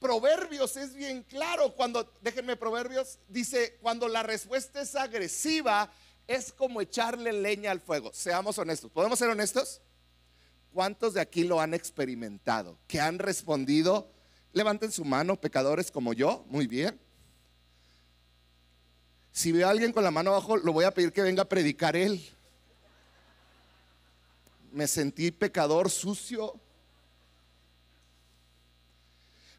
Proverbios 0.00 0.76
es 0.76 0.94
bien 0.94 1.22
claro 1.22 1.72
cuando, 1.74 2.12
déjenme 2.20 2.56
Proverbios, 2.56 3.18
dice, 3.28 3.78
cuando 3.80 4.08
la 4.08 4.22
respuesta 4.22 4.82
es 4.82 4.94
agresiva, 4.94 5.90
es 6.26 6.52
como 6.52 6.80
echarle 6.80 7.32
leña 7.32 7.70
al 7.70 7.80
fuego. 7.80 8.12
Seamos 8.12 8.58
honestos, 8.58 8.90
¿podemos 8.90 9.18
ser 9.18 9.28
honestos? 9.30 9.80
¿Cuántos 10.72 11.14
de 11.14 11.20
aquí 11.20 11.44
lo 11.44 11.60
han 11.60 11.72
experimentado? 11.72 12.78
Que 12.86 13.00
han 13.00 13.18
respondido, 13.18 14.10
levanten 14.52 14.92
su 14.92 15.04
mano, 15.04 15.40
pecadores 15.40 15.90
como 15.90 16.12
yo, 16.12 16.44
muy 16.48 16.66
bien. 16.66 17.00
Si 19.32 19.52
veo 19.52 19.68
a 19.68 19.70
alguien 19.70 19.92
con 19.92 20.04
la 20.04 20.10
mano 20.10 20.30
abajo, 20.30 20.56
lo 20.56 20.72
voy 20.72 20.84
a 20.84 20.90
pedir 20.92 21.12
que 21.12 21.22
venga 21.22 21.42
a 21.42 21.48
predicar 21.48 21.96
él. 21.96 22.26
Me 24.72 24.86
sentí 24.86 25.30
pecador 25.30 25.90
sucio. 25.90 26.60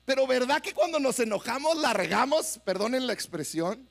Pero 0.07 0.25
¿verdad 0.25 0.61
que 0.61 0.73
cuando 0.73 1.01
nos 1.01 1.19
enojamos 1.19 1.75
la 1.79 1.91
regamos? 1.91 2.61
Perdonen 2.63 3.07
la 3.07 3.11
expresión. 3.11 3.89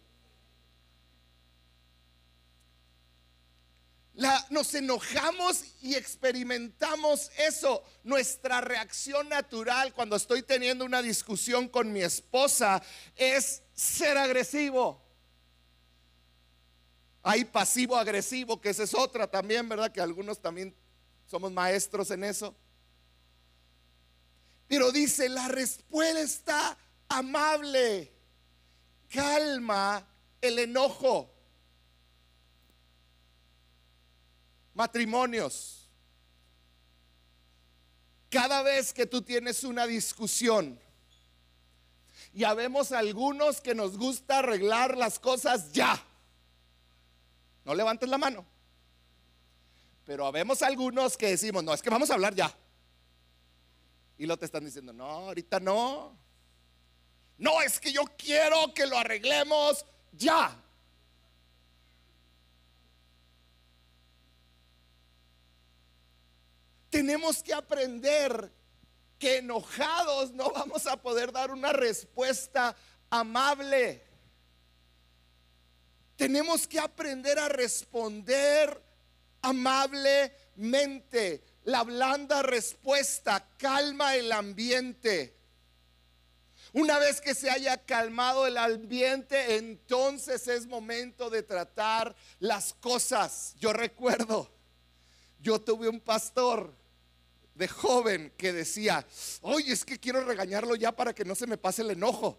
nos 4.48 4.74
enojamos 4.74 5.62
y 5.82 5.94
experimentamos 5.94 7.30
eso. 7.36 7.82
Nuestra 8.02 8.62
reacción 8.62 9.28
natural 9.28 9.92
cuando 9.92 10.16
estoy 10.16 10.42
teniendo 10.42 10.86
una 10.86 11.02
discusión 11.02 11.68
con 11.68 11.92
mi 11.92 12.00
esposa 12.00 12.82
es 13.14 13.62
ser 13.74 14.16
agresivo. 14.16 15.04
Hay 17.22 17.44
pasivo 17.44 17.94
agresivo, 17.94 18.58
que 18.58 18.70
esa 18.70 18.84
es 18.84 18.94
otra 18.94 19.30
también, 19.30 19.68
¿verdad? 19.68 19.92
Que 19.92 20.00
algunos 20.00 20.40
también 20.40 20.74
somos 21.26 21.52
maestros 21.52 22.10
en 22.10 22.24
eso. 22.24 22.56
Pero 24.68 24.90
dice, 24.92 25.28
la 25.28 25.48
respuesta 25.48 26.76
amable 27.08 28.12
calma 29.08 30.06
el 30.40 30.58
enojo. 30.58 31.32
Matrimonios. 34.74 35.88
Cada 38.28 38.62
vez 38.62 38.92
que 38.92 39.06
tú 39.06 39.22
tienes 39.22 39.64
una 39.64 39.86
discusión, 39.86 40.78
y 42.36 42.44
habemos 42.44 42.92
algunos 42.92 43.62
que 43.62 43.74
nos 43.74 43.96
gusta 43.96 44.40
arreglar 44.40 44.98
las 44.98 45.18
cosas 45.18 45.72
ya. 45.72 46.04
No 47.64 47.74
levantes 47.74 48.10
la 48.10 48.18
mano. 48.18 48.44
Pero 50.04 50.26
habemos 50.26 50.60
algunos 50.60 51.16
que 51.16 51.28
decimos, 51.28 51.64
no, 51.64 51.72
es 51.72 51.80
que 51.80 51.88
vamos 51.88 52.10
a 52.10 52.14
hablar 52.14 52.34
ya. 52.34 52.54
Y 54.18 54.26
lo 54.26 54.38
te 54.38 54.46
están 54.46 54.64
diciendo, 54.64 54.92
no, 54.92 55.04
ahorita 55.04 55.60
no. 55.60 56.16
No, 57.38 57.60
es 57.60 57.78
que 57.78 57.92
yo 57.92 58.04
quiero 58.16 58.72
que 58.72 58.86
lo 58.86 58.96
arreglemos 58.96 59.84
ya. 60.12 60.56
Tenemos 66.88 67.42
que 67.42 67.52
aprender 67.52 68.50
que 69.18 69.38
enojados 69.38 70.30
no 70.32 70.50
vamos 70.50 70.86
a 70.86 70.96
poder 70.96 71.32
dar 71.32 71.50
una 71.50 71.72
respuesta 71.72 72.76
amable. 73.10 74.02
Tenemos 76.16 76.66
que 76.66 76.78
aprender 76.78 77.38
a 77.38 77.50
responder 77.50 78.82
amablemente. 79.42 81.44
La 81.66 81.82
blanda 81.82 82.42
respuesta 82.42 83.44
calma 83.58 84.14
el 84.14 84.30
ambiente. 84.30 85.34
Una 86.72 86.96
vez 87.00 87.20
que 87.20 87.34
se 87.34 87.50
haya 87.50 87.76
calmado 87.78 88.46
el 88.46 88.56
ambiente, 88.56 89.56
entonces 89.56 90.46
es 90.46 90.68
momento 90.68 91.28
de 91.28 91.42
tratar 91.42 92.14
las 92.38 92.72
cosas. 92.74 93.56
Yo 93.58 93.72
recuerdo, 93.72 94.48
yo 95.40 95.60
tuve 95.60 95.88
un 95.88 95.98
pastor 95.98 96.72
de 97.56 97.66
joven 97.66 98.32
que 98.36 98.52
decía, 98.52 99.04
oye, 99.40 99.72
es 99.72 99.84
que 99.84 99.98
quiero 99.98 100.24
regañarlo 100.24 100.76
ya 100.76 100.92
para 100.92 101.16
que 101.16 101.24
no 101.24 101.34
se 101.34 101.48
me 101.48 101.58
pase 101.58 101.82
el 101.82 101.90
enojo. 101.90 102.38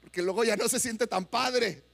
Porque 0.00 0.20
luego 0.20 0.42
ya 0.42 0.56
no 0.56 0.68
se 0.68 0.80
siente 0.80 1.06
tan 1.06 1.26
padre. 1.26 1.84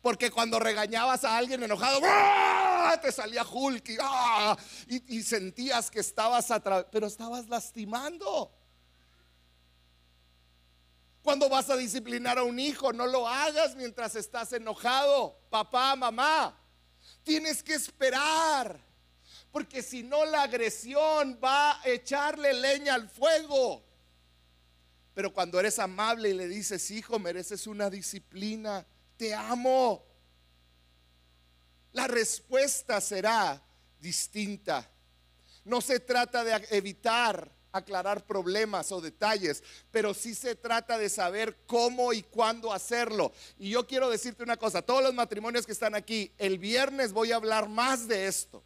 Porque 0.00 0.32
cuando 0.32 0.58
regañabas 0.58 1.22
a 1.22 1.36
alguien 1.36 1.62
enojado, 1.62 2.00
¡ah! 2.02 2.61
Te 3.00 3.12
salía 3.12 3.44
Hulk 3.44 3.98
¡ah! 4.00 4.56
y, 4.86 5.18
y, 5.18 5.22
sentías 5.22 5.90
que 5.90 6.00
estabas 6.00 6.50
atrás, 6.50 6.86
pero 6.90 7.06
estabas 7.06 7.48
lastimando. 7.48 8.52
Cuando 11.22 11.48
vas 11.48 11.70
a 11.70 11.76
disciplinar 11.76 12.38
a 12.38 12.42
un 12.42 12.58
hijo, 12.58 12.92
no 12.92 13.06
lo 13.06 13.28
hagas 13.28 13.76
mientras 13.76 14.16
estás 14.16 14.52
enojado. 14.52 15.38
Papá, 15.50 15.94
mamá, 15.94 16.58
tienes 17.22 17.62
que 17.62 17.74
esperar 17.74 18.92
porque 19.52 19.82
si 19.82 20.02
no 20.02 20.24
la 20.24 20.42
agresión 20.42 21.38
va 21.44 21.80
a 21.80 21.88
echarle 21.88 22.54
leña 22.54 22.94
al 22.94 23.08
fuego. 23.08 23.84
Pero 25.14 25.32
cuando 25.32 25.60
eres 25.60 25.78
amable 25.78 26.30
y 26.30 26.32
le 26.32 26.48
dices, 26.48 26.90
hijo, 26.90 27.18
mereces 27.18 27.66
una 27.66 27.90
disciplina, 27.90 28.86
te 29.18 29.34
amo, 29.34 30.06
la 31.92 32.06
respuesta 32.06 33.00
será 33.00 33.62
distinta. 34.00 34.90
No 35.64 35.80
se 35.80 36.00
trata 36.00 36.44
de 36.44 36.66
evitar 36.70 37.50
aclarar 37.70 38.26
problemas 38.26 38.92
o 38.92 39.00
detalles, 39.00 39.62
pero 39.90 40.12
sí 40.12 40.34
se 40.34 40.54
trata 40.54 40.98
de 40.98 41.08
saber 41.08 41.56
cómo 41.66 42.12
y 42.12 42.22
cuándo 42.22 42.72
hacerlo. 42.72 43.32
Y 43.58 43.70
yo 43.70 43.86
quiero 43.86 44.10
decirte 44.10 44.42
una 44.42 44.56
cosa, 44.56 44.82
todos 44.82 45.02
los 45.02 45.14
matrimonios 45.14 45.64
que 45.64 45.72
están 45.72 45.94
aquí, 45.94 46.32
el 46.38 46.58
viernes 46.58 47.12
voy 47.12 47.32
a 47.32 47.36
hablar 47.36 47.68
más 47.68 48.06
de 48.08 48.26
esto 48.26 48.62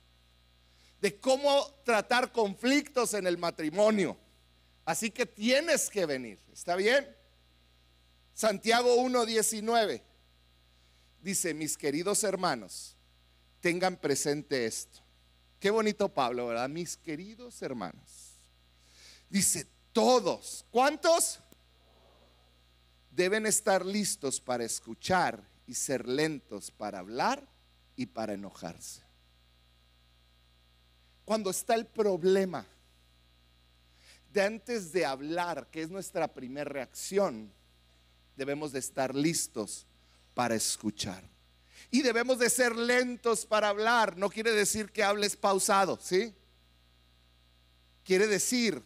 de 1.00 1.20
cómo 1.20 1.66
tratar 1.84 2.32
conflictos 2.32 3.14
en 3.14 3.26
el 3.26 3.38
matrimonio. 3.38 4.16
Así 4.84 5.10
que 5.10 5.26
tienes 5.26 5.90
que 5.90 6.06
venir, 6.06 6.38
¿está 6.52 6.76
bien? 6.76 7.06
Santiago 8.34 8.96
1.19 8.96 10.02
dice, 11.20 11.54
mis 11.54 11.76
queridos 11.76 12.22
hermanos, 12.24 12.95
tengan 13.66 13.96
presente 13.96 14.66
esto. 14.66 15.00
Qué 15.58 15.70
bonito 15.70 16.08
Pablo, 16.08 16.46
¿verdad? 16.46 16.68
Mis 16.68 16.96
queridos 16.96 17.60
hermanos. 17.62 18.38
Dice, 19.28 19.66
todos, 19.92 20.64
¿cuántos? 20.70 21.40
Deben 23.10 23.46
estar 23.46 23.84
listos 23.84 24.40
para 24.40 24.64
escuchar 24.64 25.42
y 25.66 25.74
ser 25.74 26.06
lentos 26.06 26.70
para 26.70 27.00
hablar 27.00 27.48
y 27.96 28.06
para 28.06 28.34
enojarse 28.34 29.06
cuando 31.26 31.50
está 31.50 31.74
el 31.74 31.86
problema, 31.86 32.64
de 34.32 34.42
antes 34.42 34.92
de 34.92 35.04
hablar, 35.04 35.68
que 35.72 35.82
es 35.82 35.90
nuestra 35.90 36.32
primera 36.32 36.70
reacción, 36.70 37.52
debemos 38.36 38.70
de 38.70 38.78
estar 38.78 39.12
listos 39.12 39.86
para 40.34 40.54
escuchar. 40.54 41.35
Y 41.96 42.02
debemos 42.02 42.38
de 42.38 42.50
ser 42.50 42.76
lentos 42.76 43.46
para 43.46 43.70
hablar. 43.70 44.18
No 44.18 44.28
quiere 44.28 44.52
decir 44.52 44.92
que 44.92 45.02
hables 45.02 45.34
pausado, 45.34 45.98
¿sí? 45.98 46.34
Quiere 48.04 48.26
decir 48.26 48.82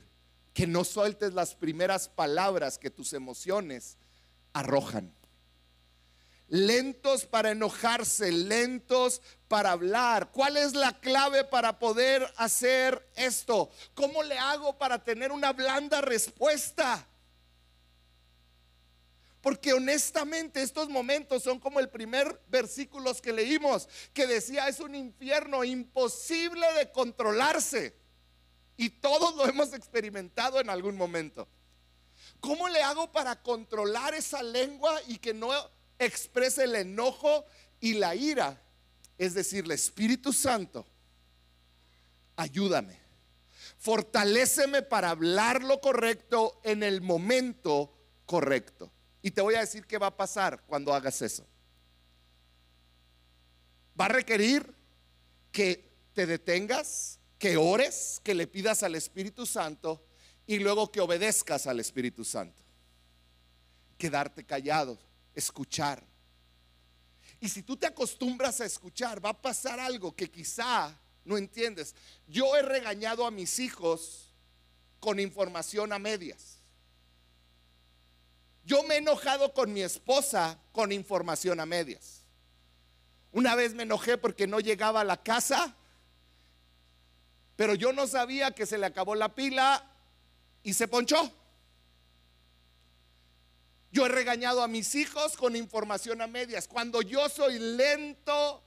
que 0.54 0.68
no 0.68 0.84
sueltes 0.84 1.34
las 1.34 1.56
primeras 1.56 2.08
palabras 2.08 2.78
que 2.78 2.88
tus 2.88 3.12
emociones 3.12 3.98
arrojan 4.52 5.12
lentos 6.50 7.26
para 7.26 7.50
enojarse, 7.52 8.30
lentos 8.30 9.22
para 9.48 9.72
hablar. 9.72 10.30
¿Cuál 10.30 10.56
es 10.56 10.74
la 10.74 11.00
clave 11.00 11.44
para 11.44 11.80
poder 11.80 12.32
hacer 12.36 13.08
esto? 13.16 13.70
¿Cómo 13.94 14.22
le 14.22 14.38
hago 14.38 14.76
para 14.76 15.02
tener 15.02 15.32
una 15.32 15.52
blanda 15.52 16.00
respuesta? 16.00 17.06
Porque 19.40 19.72
honestamente 19.72 20.62
estos 20.62 20.88
momentos 20.88 21.42
son 21.42 21.58
como 21.58 21.80
el 21.80 21.88
primer 21.88 22.40
versículo 22.48 23.14
que 23.14 23.32
leímos, 23.32 23.88
que 24.12 24.26
decía 24.26 24.68
es 24.68 24.80
un 24.80 24.94
infierno 24.94 25.64
imposible 25.64 26.66
de 26.74 26.90
controlarse. 26.90 27.94
Y 28.76 28.90
todos 28.90 29.34
lo 29.36 29.46
hemos 29.46 29.72
experimentado 29.72 30.60
en 30.60 30.70
algún 30.70 30.96
momento. 30.96 31.48
¿Cómo 32.40 32.68
le 32.68 32.82
hago 32.82 33.12
para 33.12 33.42
controlar 33.42 34.14
esa 34.14 34.42
lengua 34.42 35.00
y 35.06 35.18
que 35.18 35.34
no 35.34 35.50
expresa 36.00 36.64
el 36.64 36.74
enojo 36.74 37.44
y 37.78 37.94
la 37.94 38.14
ira. 38.14 38.60
Es 39.18 39.34
decir, 39.34 39.64
el 39.64 39.70
Espíritu 39.72 40.32
Santo, 40.32 40.86
ayúdame, 42.36 42.98
fortaléceme 43.78 44.82
para 44.82 45.10
hablar 45.10 45.62
lo 45.62 45.80
correcto 45.80 46.60
en 46.64 46.82
el 46.82 47.02
momento 47.02 47.94
correcto. 48.24 48.90
Y 49.22 49.30
te 49.30 49.40
voy 49.40 49.54
a 49.54 49.60
decir 49.60 49.86
qué 49.86 49.98
va 49.98 50.08
a 50.08 50.16
pasar 50.16 50.62
cuando 50.66 50.94
hagas 50.94 51.20
eso. 51.22 51.46
Va 54.00 54.06
a 54.06 54.08
requerir 54.08 54.74
que 55.52 55.90
te 56.14 56.26
detengas, 56.26 57.18
que 57.38 57.56
ores, 57.56 58.20
que 58.24 58.34
le 58.34 58.46
pidas 58.46 58.82
al 58.82 58.94
Espíritu 58.94 59.46
Santo 59.46 60.04
y 60.46 60.58
luego 60.58 60.90
que 60.90 61.00
obedezcas 61.00 61.66
al 61.66 61.80
Espíritu 61.80 62.24
Santo. 62.24 62.62
Quedarte 63.98 64.44
callado 64.44 64.98
escuchar. 65.34 66.04
Y 67.40 67.48
si 67.48 67.62
tú 67.62 67.76
te 67.76 67.86
acostumbras 67.86 68.60
a 68.60 68.66
escuchar, 68.66 69.24
va 69.24 69.30
a 69.30 69.42
pasar 69.42 69.80
algo 69.80 70.14
que 70.14 70.30
quizá 70.30 70.98
no 71.24 71.36
entiendes. 71.36 71.94
Yo 72.26 72.56
he 72.56 72.62
regañado 72.62 73.26
a 73.26 73.30
mis 73.30 73.58
hijos 73.58 74.34
con 74.98 75.18
información 75.18 75.92
a 75.92 75.98
medias. 75.98 76.59
Yo 78.64 78.82
me 78.84 78.94
he 78.94 78.98
enojado 78.98 79.52
con 79.52 79.72
mi 79.72 79.82
esposa 79.82 80.58
con 80.72 80.92
información 80.92 81.60
a 81.60 81.66
medias. 81.66 82.22
Una 83.32 83.54
vez 83.54 83.74
me 83.74 83.84
enojé 83.84 84.18
porque 84.18 84.46
no 84.46 84.60
llegaba 84.60 85.00
a 85.00 85.04
la 85.04 85.22
casa, 85.22 85.74
pero 87.56 87.74
yo 87.74 87.92
no 87.92 88.06
sabía 88.06 88.52
que 88.52 88.66
se 88.66 88.78
le 88.78 88.86
acabó 88.86 89.14
la 89.14 89.34
pila 89.34 89.84
y 90.62 90.74
se 90.74 90.88
ponchó. 90.88 91.32
Yo 93.92 94.06
he 94.06 94.08
regañado 94.08 94.62
a 94.62 94.68
mis 94.68 94.94
hijos 94.94 95.36
con 95.36 95.56
información 95.56 96.20
a 96.22 96.26
medias. 96.26 96.68
Cuando 96.68 97.02
yo 97.02 97.28
soy 97.28 97.58
lento 97.58 98.62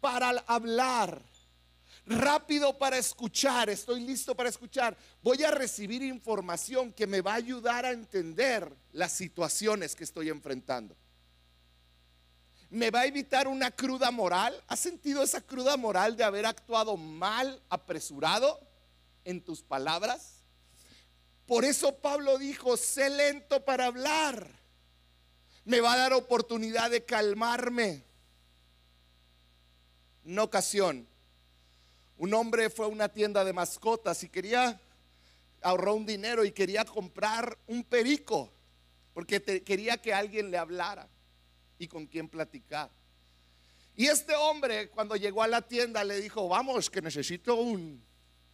para 0.00 0.30
hablar, 0.46 1.22
rápido 2.04 2.76
para 2.76 2.98
escuchar, 2.98 3.70
estoy 3.70 4.00
listo 4.00 4.34
para 4.34 4.48
escuchar, 4.48 4.96
voy 5.22 5.42
a 5.44 5.50
recibir 5.50 6.02
información 6.02 6.92
que 6.92 7.06
me 7.06 7.20
va 7.20 7.32
a 7.32 7.36
ayudar 7.36 7.86
a 7.86 7.92
entender 7.92 8.70
las 8.92 9.12
situaciones 9.12 9.94
que 9.94 10.04
estoy 10.04 10.28
enfrentando. 10.28 10.96
¿Me 12.68 12.90
va 12.90 13.00
a 13.00 13.06
evitar 13.06 13.48
una 13.48 13.70
cruda 13.70 14.10
moral? 14.10 14.60
¿Has 14.66 14.80
sentido 14.80 15.22
esa 15.22 15.40
cruda 15.40 15.76
moral 15.76 16.16
de 16.16 16.24
haber 16.24 16.46
actuado 16.46 16.96
mal, 16.96 17.62
apresurado? 17.70 18.60
en 19.26 19.42
tus 19.42 19.62
palabras? 19.62 20.44
Por 21.46 21.64
eso 21.64 21.96
Pablo 21.98 22.38
dijo, 22.38 22.76
sé 22.76 23.10
lento 23.10 23.64
para 23.64 23.86
hablar. 23.86 24.48
Me 25.64 25.80
va 25.80 25.92
a 25.92 25.98
dar 25.98 26.12
oportunidad 26.12 26.90
de 26.90 27.04
calmarme. 27.04 28.04
Una 30.24 30.44
ocasión, 30.44 31.06
un 32.18 32.32
hombre 32.34 32.70
fue 32.70 32.86
a 32.86 32.88
una 32.88 33.08
tienda 33.08 33.44
de 33.44 33.52
mascotas 33.52 34.22
y 34.22 34.28
quería, 34.28 34.80
ahorró 35.62 35.94
un 35.94 36.06
dinero 36.06 36.44
y 36.44 36.52
quería 36.52 36.84
comprar 36.84 37.58
un 37.66 37.84
perico, 37.84 38.50
porque 39.12 39.42
quería 39.62 39.98
que 39.98 40.14
alguien 40.14 40.50
le 40.50 40.58
hablara 40.58 41.08
y 41.78 41.86
con 41.88 42.06
quien 42.06 42.28
platicar. 42.28 42.90
Y 43.96 44.06
este 44.06 44.34
hombre 44.34 44.90
cuando 44.90 45.16
llegó 45.16 45.42
a 45.42 45.48
la 45.48 45.62
tienda 45.62 46.04
le 46.04 46.20
dijo, 46.20 46.48
vamos, 46.48 46.90
que 46.90 47.00
necesito 47.00 47.56
un 47.56 48.02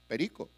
perico. 0.07 0.49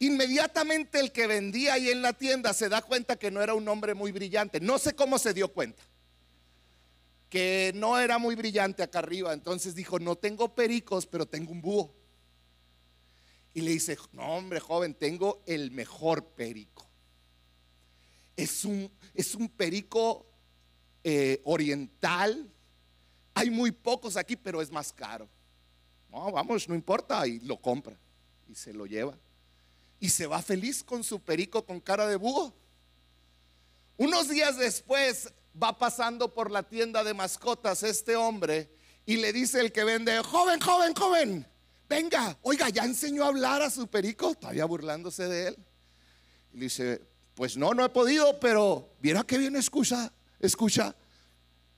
Inmediatamente 0.00 1.00
el 1.00 1.10
que 1.10 1.26
vendía 1.26 1.74
ahí 1.74 1.88
en 1.88 2.02
la 2.02 2.12
tienda 2.12 2.52
se 2.54 2.68
da 2.68 2.82
cuenta 2.82 3.16
que 3.16 3.30
no 3.30 3.42
era 3.42 3.54
un 3.54 3.66
hombre 3.68 3.94
muy 3.94 4.12
brillante. 4.12 4.60
No 4.60 4.78
sé 4.78 4.94
cómo 4.94 5.18
se 5.18 5.34
dio 5.34 5.48
cuenta. 5.48 5.82
Que 7.28 7.72
no 7.74 7.98
era 7.98 8.18
muy 8.18 8.34
brillante 8.34 8.82
acá 8.82 9.00
arriba. 9.00 9.32
Entonces 9.32 9.74
dijo, 9.74 9.98
no 9.98 10.16
tengo 10.16 10.54
pericos, 10.54 11.06
pero 11.06 11.26
tengo 11.26 11.52
un 11.52 11.60
búho. 11.60 11.94
Y 13.54 13.60
le 13.60 13.72
dice, 13.72 13.98
no 14.12 14.36
hombre 14.36 14.60
joven, 14.60 14.94
tengo 14.94 15.42
el 15.46 15.70
mejor 15.70 16.24
perico. 16.24 16.86
Es 18.36 18.64
un, 18.64 18.90
es 19.14 19.34
un 19.34 19.48
perico 19.48 20.26
eh, 21.02 21.40
oriental. 21.44 22.50
Hay 23.34 23.50
muy 23.50 23.72
pocos 23.72 24.16
aquí, 24.16 24.36
pero 24.36 24.62
es 24.62 24.70
más 24.70 24.92
caro. 24.92 25.28
No, 26.10 26.30
vamos, 26.32 26.68
no 26.68 26.74
importa. 26.74 27.26
Y 27.26 27.40
lo 27.40 27.60
compra 27.60 27.98
y 28.48 28.54
se 28.54 28.72
lo 28.72 28.86
lleva 28.86 29.18
y 30.00 30.08
se 30.08 30.26
va 30.26 30.42
feliz 30.42 30.82
con 30.84 31.02
su 31.02 31.20
perico 31.20 31.64
con 31.64 31.80
cara 31.80 32.06
de 32.06 32.16
búho. 32.16 32.54
Unos 33.96 34.28
días 34.28 34.56
después 34.56 35.32
va 35.60 35.78
pasando 35.78 36.34
por 36.34 36.50
la 36.50 36.62
tienda 36.62 37.04
de 37.04 37.14
mascotas 37.14 37.82
este 37.82 38.16
hombre 38.16 38.70
y 39.06 39.16
le 39.16 39.32
dice 39.32 39.60
el 39.60 39.72
que 39.72 39.84
vende, 39.84 40.22
joven, 40.22 40.60
joven, 40.60 40.94
joven, 40.94 41.46
venga, 41.88 42.36
oiga, 42.42 42.68
ya 42.68 42.84
enseñó 42.84 43.24
a 43.24 43.28
hablar 43.28 43.62
a 43.62 43.70
su 43.70 43.86
perico, 43.86 44.34
todavía 44.34 44.66
burlándose 44.66 45.26
de 45.26 45.48
él. 45.48 45.56
Y 46.52 46.58
le 46.58 46.64
dice, 46.64 47.02
pues 47.34 47.56
no, 47.56 47.72
no 47.72 47.84
he 47.84 47.88
podido, 47.88 48.38
pero 48.38 48.90
viera 49.00 49.22
que 49.22 49.38
bien 49.38 49.56
escucha, 49.56 50.12
escucha, 50.40 50.94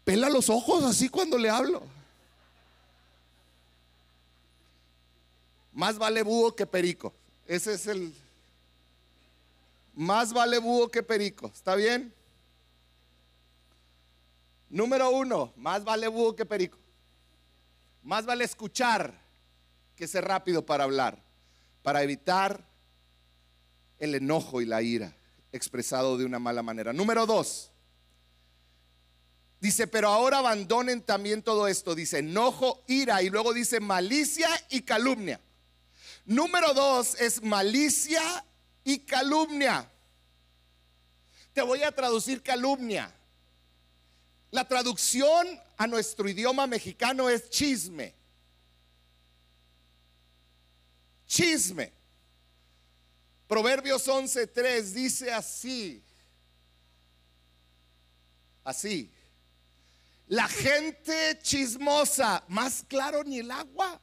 pela 0.04 0.28
los 0.28 0.50
ojos 0.50 0.82
así 0.84 1.08
cuando 1.08 1.38
le 1.38 1.50
hablo. 1.50 1.82
Más 5.72 5.98
vale 5.98 6.22
búho 6.22 6.54
que 6.54 6.66
perico. 6.66 7.14
Ese 7.46 7.74
es 7.74 7.86
el... 7.86 8.12
Más 9.94 10.32
vale 10.32 10.58
búho 10.58 10.88
que 10.88 11.02
perico. 11.02 11.50
¿Está 11.54 11.74
bien? 11.74 12.12
Número 14.70 15.10
uno, 15.10 15.52
más 15.56 15.82
vale 15.82 16.06
búho 16.06 16.36
que 16.36 16.46
perico. 16.46 16.78
Más 18.02 18.24
vale 18.24 18.44
escuchar 18.44 19.20
que 19.96 20.06
ser 20.06 20.24
rápido 20.24 20.64
para 20.64 20.84
hablar, 20.84 21.22
para 21.82 22.02
evitar 22.02 22.64
el 23.98 24.14
enojo 24.14 24.62
y 24.62 24.66
la 24.66 24.80
ira 24.80 25.14
expresado 25.52 26.16
de 26.16 26.24
una 26.24 26.38
mala 26.38 26.62
manera. 26.62 26.92
Número 26.92 27.26
dos, 27.26 27.72
dice, 29.60 29.88
pero 29.88 30.08
ahora 30.08 30.38
abandonen 30.38 31.02
también 31.02 31.42
todo 31.42 31.66
esto. 31.66 31.96
Dice 31.96 32.18
enojo, 32.18 32.84
ira 32.86 33.22
y 33.22 33.28
luego 33.28 33.52
dice 33.52 33.80
malicia 33.80 34.48
y 34.70 34.82
calumnia. 34.82 35.40
Número 36.24 36.72
dos 36.74 37.20
es 37.20 37.42
malicia 37.42 38.22
y 38.84 39.00
calumnia. 39.00 39.90
Te 41.52 41.62
voy 41.62 41.82
a 41.82 41.90
traducir 41.90 42.40
calumnia. 42.40 43.12
La 44.50 44.66
traducción 44.66 45.46
a 45.76 45.86
nuestro 45.86 46.28
idioma 46.28 46.66
mexicano 46.66 47.28
es 47.28 47.48
chisme. 47.50 48.14
Chisme. 51.26 51.92
Proverbios 53.46 54.06
11:3 54.08 54.82
dice 54.92 55.32
así. 55.32 56.02
Así. 58.64 59.12
La 60.26 60.46
gente 60.46 61.38
chismosa, 61.42 62.44
más 62.48 62.84
claro 62.86 63.24
ni 63.24 63.40
el 63.40 63.50
agua 63.50 64.00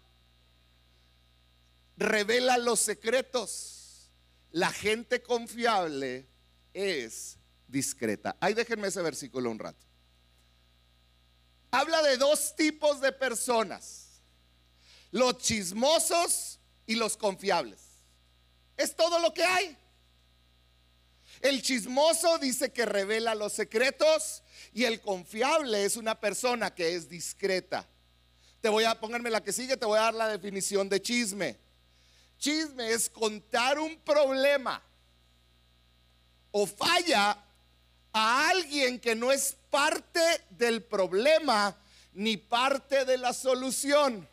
revela 1.97 2.57
los 2.57 2.79
secretos. 2.79 4.11
La 4.51 4.71
gente 4.71 5.21
confiable 5.21 6.27
es 6.73 7.37
discreta. 7.67 8.37
Ahí 8.39 8.53
déjenme 8.53 8.87
ese 8.87 9.01
versículo 9.01 9.51
un 9.51 9.59
rato. 9.59 9.86
Habla 11.71 12.01
de 12.03 12.17
dos 12.17 12.55
tipos 12.55 13.01
de 13.01 13.11
personas. 13.11 14.21
Los 15.11 15.37
chismosos 15.37 16.59
y 16.85 16.95
los 16.95 17.17
confiables. 17.17 17.79
Es 18.77 18.95
todo 18.95 19.19
lo 19.19 19.33
que 19.33 19.43
hay. 19.43 19.77
El 21.41 21.61
chismoso 21.61 22.37
dice 22.39 22.71
que 22.71 22.85
revela 22.85 23.35
los 23.35 23.53
secretos 23.53 24.43
y 24.73 24.85
el 24.85 25.01
confiable 25.01 25.85
es 25.85 25.97
una 25.97 26.19
persona 26.19 26.73
que 26.73 26.95
es 26.95 27.09
discreta. 27.09 27.87
Te 28.61 28.69
voy 28.69 28.85
a 28.85 28.99
ponerme 28.99 29.29
la 29.29 29.43
que 29.43 29.53
sigue, 29.53 29.77
te 29.77 29.85
voy 29.85 29.99
a 29.99 30.03
dar 30.03 30.13
la 30.13 30.27
definición 30.27 30.89
de 30.89 31.01
chisme. 31.01 31.57
Chisme 32.39 32.91
es 32.91 33.09
contar 33.09 33.79
un 33.79 33.97
problema 33.99 34.81
o 36.51 36.65
falla 36.65 37.43
a 38.17 38.49
alguien 38.49 38.99
que 38.99 39.15
no 39.15 39.31
es 39.31 39.55
parte 39.69 40.21
del 40.49 40.83
problema 40.83 41.77
ni 42.13 42.35
parte 42.35 43.05
de 43.05 43.17
la 43.17 43.31
solución. 43.31 44.27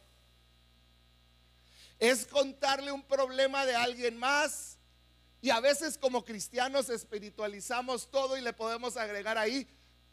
Es 1.99 2.27
contarle 2.27 2.90
un 2.90 3.03
problema 3.03 3.66
de 3.66 3.77
alguien 3.77 4.18
más 4.18 4.79
y 5.40 5.51
a 5.51 5.61
veces 5.61 5.99
como 5.99 6.25
cristianos 6.25 6.88
espiritualizamos 6.88 8.11
todo 8.11 8.37
y 8.37 8.40
le 8.40 8.53
podemos 8.55 8.97
agregar 8.97 9.37
ahí 9.37 9.68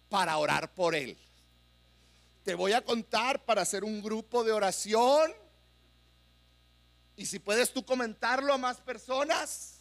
para 0.10 0.38
orar 0.38 0.74
por 0.74 0.94
él. 0.94 1.18
Te 2.44 2.56
voy 2.56 2.74
a 2.74 2.84
contar 2.84 3.46
para 3.46 3.62
hacer 3.62 3.84
un 3.84 4.02
grupo 4.02 4.44
de 4.44 4.52
oración 4.52 5.32
y 7.16 7.26
si 7.26 7.40
puedes 7.40 7.72
tú 7.72 7.86
comentarlo 7.86 8.54
a 8.54 8.58
más 8.58 8.82
personas. 8.82 9.81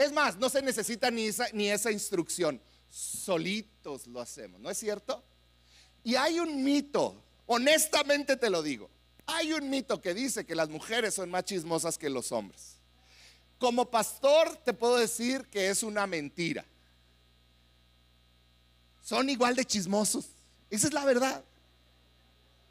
Es 0.00 0.12
más, 0.12 0.38
no 0.38 0.48
se 0.48 0.62
necesita 0.62 1.10
ni 1.10 1.26
esa, 1.26 1.46
ni 1.52 1.68
esa 1.68 1.90
instrucción. 1.92 2.58
Solitos 2.88 4.06
lo 4.06 4.22
hacemos, 4.22 4.58
¿no 4.58 4.70
es 4.70 4.78
cierto? 4.78 5.22
Y 6.02 6.14
hay 6.14 6.40
un 6.40 6.64
mito, 6.64 7.22
honestamente 7.44 8.38
te 8.38 8.48
lo 8.48 8.62
digo, 8.62 8.88
hay 9.26 9.52
un 9.52 9.68
mito 9.68 10.00
que 10.00 10.14
dice 10.14 10.46
que 10.46 10.54
las 10.54 10.70
mujeres 10.70 11.12
son 11.12 11.30
más 11.30 11.44
chismosas 11.44 11.98
que 11.98 12.08
los 12.08 12.32
hombres. 12.32 12.76
Como 13.58 13.90
pastor 13.90 14.56
te 14.64 14.72
puedo 14.72 14.96
decir 14.96 15.46
que 15.48 15.68
es 15.68 15.82
una 15.82 16.06
mentira. 16.06 16.64
Son 19.04 19.28
igual 19.28 19.54
de 19.54 19.66
chismosos. 19.66 20.28
Esa 20.70 20.86
es 20.86 20.94
la 20.94 21.04
verdad. 21.04 21.44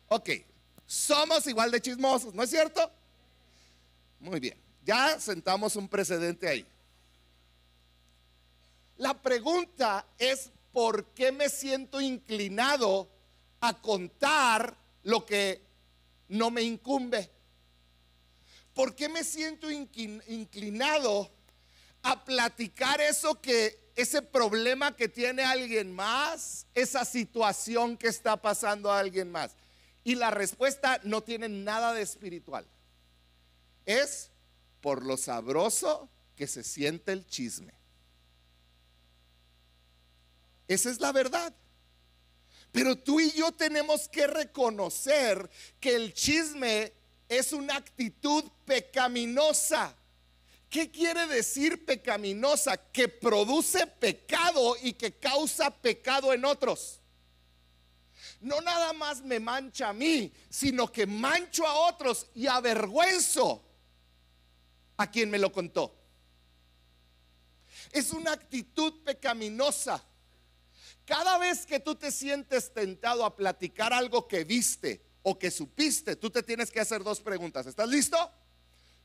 Ok, 0.08 0.32
somos 0.88 1.46
igual 1.46 1.70
de 1.70 1.80
chismosos, 1.80 2.34
¿no 2.34 2.42
es 2.42 2.50
cierto? 2.50 2.92
Muy 4.20 4.40
bien, 4.40 4.58
ya 4.84 5.20
sentamos 5.20 5.76
un 5.76 5.88
precedente 5.88 6.48
ahí. 6.48 6.66
La 9.00 9.14
pregunta 9.14 10.06
es, 10.18 10.52
¿por 10.74 11.06
qué 11.14 11.32
me 11.32 11.48
siento 11.48 12.02
inclinado 12.02 13.10
a 13.62 13.82
contar 13.82 14.76
lo 15.04 15.26
que 15.26 15.62
no 16.28 16.52
me 16.52 16.64
incumbe? 16.64 17.32
¿Por 18.74 18.96
qué 18.96 19.08
me 19.08 19.24
siento 19.24 19.72
inclinado 19.72 21.32
a 22.04 22.26
platicar 22.26 23.00
eso 23.00 23.40
que, 23.40 23.80
ese 23.96 24.22
problema 24.22 24.94
que 24.94 25.08
tiene 25.08 25.44
alguien 25.44 25.96
más, 25.96 26.66
esa 26.76 27.06
situación 27.06 27.96
que 27.96 28.10
está 28.10 28.36
pasando 28.36 28.92
a 28.92 29.00
alguien 29.00 29.32
más? 29.32 29.56
Y 30.04 30.16
la 30.16 30.30
respuesta 30.30 31.00
no 31.06 31.22
tiene 31.22 31.48
nada 31.48 31.94
de 31.94 32.02
espiritual. 32.02 32.68
Es 33.86 34.30
por 34.82 35.06
lo 35.06 35.16
sabroso 35.16 36.10
que 36.36 36.48
se 36.48 36.66
siente 36.66 37.14
el 37.14 37.26
chisme. 37.26 37.79
Esa 40.70 40.92
es 40.92 41.02
la 41.02 41.12
verdad. 41.12 41.52
Pero 42.72 42.96
tú 42.96 43.20
y 43.20 43.32
yo 43.32 43.52
tenemos 43.52 44.08
que 44.08 44.28
reconocer 44.28 45.50
que 45.80 45.96
el 45.96 46.14
chisme 46.14 46.94
es 47.28 47.52
una 47.52 47.76
actitud 47.76 48.44
pecaminosa. 48.66 49.96
¿Qué 50.70 50.92
quiere 50.92 51.26
decir 51.26 51.84
pecaminosa? 51.84 52.78
Que 52.78 53.08
produce 53.08 53.88
pecado 53.88 54.76
y 54.84 54.94
que 54.94 55.18
causa 55.18 55.72
pecado 55.72 56.32
en 56.32 56.46
otros. 56.46 56.98
no 58.42 58.62
nada 58.62 58.94
más 58.94 59.22
me 59.22 59.40
mancha 59.40 59.90
a 59.90 59.94
mí, 59.94 60.32
sino 60.50 60.90
que 60.90 61.06
mancho 61.06 61.68
a 61.68 61.90
otros 61.90 62.28
y 62.36 62.48
avergüenzo 62.48 63.62
a 64.96 65.10
quien 65.10 65.32
me 65.32 65.40
lo 65.40 65.52
contó. 65.52 65.94
Es 67.92 68.12
una 68.12 68.34
actitud 68.34 69.04
pecaminosa. 69.04 70.06
Cada 71.10 71.40
vez 71.40 71.66
que 71.66 71.80
tú 71.80 71.96
te 71.96 72.12
sientes 72.12 72.72
tentado 72.72 73.26
a 73.26 73.36
platicar 73.36 73.92
algo 73.94 74.28
que 74.28 74.44
viste 74.44 75.04
o 75.24 75.40
que 75.40 75.50
supiste, 75.50 76.16
tú 76.16 76.30
te 76.30 76.44
tienes 76.44 76.70
que 76.70 76.80
hacer 76.80 77.04
dos 77.04 77.20
preguntas. 77.20 77.66
¿Estás 77.66 77.90
listo? 77.90 78.16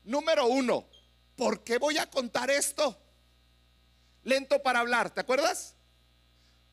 Número 0.03 0.45
uno, 0.45 0.87
¿por 1.35 1.63
qué 1.63 1.79
voy 1.79 1.97
a 1.97 2.07
contar 2.07 2.51
esto? 2.51 2.95
Lento 4.21 4.61
para 4.61 4.81
hablar, 4.81 5.09
¿te 5.09 5.21
acuerdas? 5.21 5.73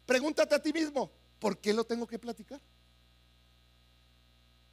Pregúntate 0.05 0.55
a 0.55 0.62
ti 0.62 0.71
mismo, 0.71 1.11
¿por 1.38 1.57
qué 1.57 1.73
lo 1.73 1.85
tengo 1.85 2.07
que 2.07 2.18
platicar? 2.18 2.61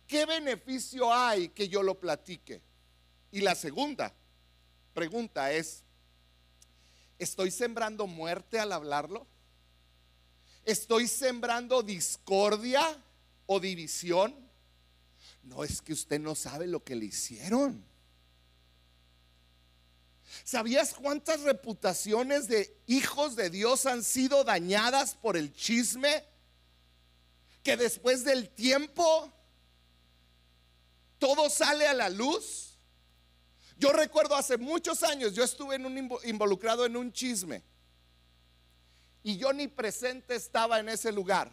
¿Qué 0.07 0.25
beneficio 0.25 1.13
hay 1.13 1.47
que 1.47 1.69
yo 1.69 1.81
lo 1.83 1.97
platique? 1.97 2.61
Y 3.31 3.39
la 3.39 3.55
segunda 3.55 4.13
pregunta 4.93 5.53
es, 5.53 5.85
¿estoy 7.17 7.49
sembrando 7.49 8.07
muerte 8.07 8.59
al 8.59 8.73
hablarlo? 8.73 9.25
¿Estoy 10.69 11.07
sembrando 11.07 11.81
discordia 11.81 13.03
o 13.47 13.59
división? 13.59 14.35
No 15.41 15.63
es 15.63 15.81
que 15.81 15.93
usted 15.93 16.19
no 16.19 16.35
sabe 16.35 16.67
lo 16.67 16.83
que 16.83 16.93
le 16.93 17.05
hicieron. 17.05 17.83
¿Sabías 20.43 20.93
cuántas 20.93 21.41
reputaciones 21.41 22.47
de 22.47 22.79
hijos 22.85 23.35
de 23.35 23.49
Dios 23.49 23.87
han 23.87 24.03
sido 24.03 24.43
dañadas 24.43 25.15
por 25.15 25.37
el 25.37 25.51
chisme? 25.55 26.23
Que 27.63 27.75
después 27.75 28.23
del 28.23 28.47
tiempo 28.49 29.33
todo 31.17 31.49
sale 31.49 31.87
a 31.87 31.95
la 31.95 32.09
luz. 32.09 32.77
Yo 33.79 33.91
recuerdo 33.91 34.35
hace 34.35 34.55
muchos 34.57 35.01
años, 35.01 35.33
yo 35.33 35.43
estuve 35.43 35.77
involucrado 36.25 36.85
en 36.85 36.95
un 36.95 37.11
chisme 37.11 37.63
y 39.23 39.37
yo 39.37 39.53
ni 39.53 39.67
presente 39.67 40.35
estaba 40.35 40.79
en 40.79 40.89
ese 40.89 41.11
lugar. 41.11 41.51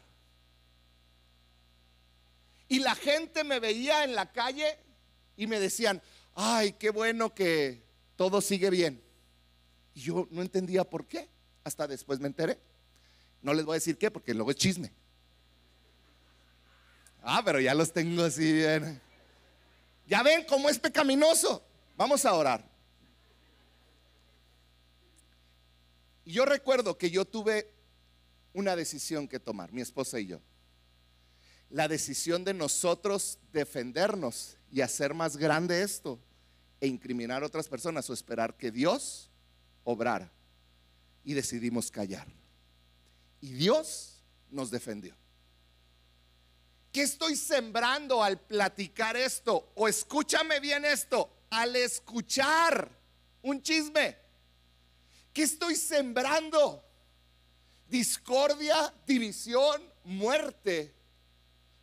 Y 2.69 2.81
la 2.81 2.95
gente 2.95 3.45
me 3.45 3.61
veía 3.61 4.05
en 4.05 4.15
la 4.15 4.33
calle 4.33 4.79
y 5.37 5.47
me 5.47 5.61
decían, 5.61 6.03
ay, 6.35 6.73
qué 6.73 6.91
bueno 6.91 7.35
que 7.35 7.85
todo 8.17 8.41
sigue 8.41 8.71
bien. 8.71 9.03
Y 9.95 10.01
yo 10.01 10.29
no 10.31 10.43
entendía 10.43 10.85
por 10.85 11.07
qué. 11.07 11.29
Hasta 11.65 11.87
después 11.87 12.21
me 12.21 12.27
enteré. 12.27 12.59
No 13.43 13.55
les 13.55 13.65
voy 13.65 13.75
a 13.75 13.81
decir 13.81 13.99
qué, 13.99 14.11
porque 14.11 14.35
luego 14.35 14.51
es 14.51 14.57
chisme. 14.57 14.93
Ah, 17.23 17.43
pero 17.45 17.61
ya 17.61 17.75
los 17.75 17.93
tengo 17.93 18.25
así 18.25 18.53
bien. 18.53 19.01
Ya 20.07 20.23
ven 20.23 20.45
cómo 20.45 20.69
es 20.69 20.79
pecaminoso. 20.79 21.65
Vamos 21.97 22.25
a 22.25 22.35
orar. 22.35 22.76
Yo 26.33 26.45
recuerdo 26.45 26.99
que 26.99 27.11
yo 27.11 27.25
tuve 27.25 27.73
una 28.53 28.75
decisión 28.75 29.29
que 29.29 29.39
tomar, 29.39 29.73
mi 29.73 29.81
esposa 29.81 30.19
y 30.19 30.27
yo. 30.27 30.41
La 31.71 31.89
decisión 31.89 32.45
de 32.45 32.55
nosotros 32.55 33.39
defendernos 33.53 34.57
y 34.71 34.81
hacer 34.81 35.15
más 35.15 35.37
grande 35.37 35.83
esto 35.83 36.19
e 36.81 36.87
incriminar 36.87 37.43
a 37.43 37.47
otras 37.47 37.69
personas 37.69 38.09
o 38.11 38.13
esperar 38.13 38.57
que 38.57 38.71
Dios 38.71 39.31
obrara. 39.85 40.33
Y 41.25 41.35
decidimos 41.35 41.91
callar. 41.91 42.27
Y 43.41 43.53
Dios 43.53 44.23
nos 44.51 44.71
defendió. 44.71 45.17
¿Qué 46.93 47.03
estoy 47.03 47.37
sembrando 47.37 48.23
al 48.23 48.41
platicar 48.41 49.17
esto? 49.17 49.71
O 49.75 49.87
escúchame 49.87 50.61
bien 50.61 50.85
esto, 50.85 51.31
al 51.51 51.77
escuchar 51.77 52.91
un 53.43 53.63
chisme. 53.63 54.26
¿Qué 55.37 55.43
estoy 55.43 55.77
sembrando? 55.77 56.83
Discordia, 57.91 58.95
división, 59.07 59.83
muerte. 60.05 60.95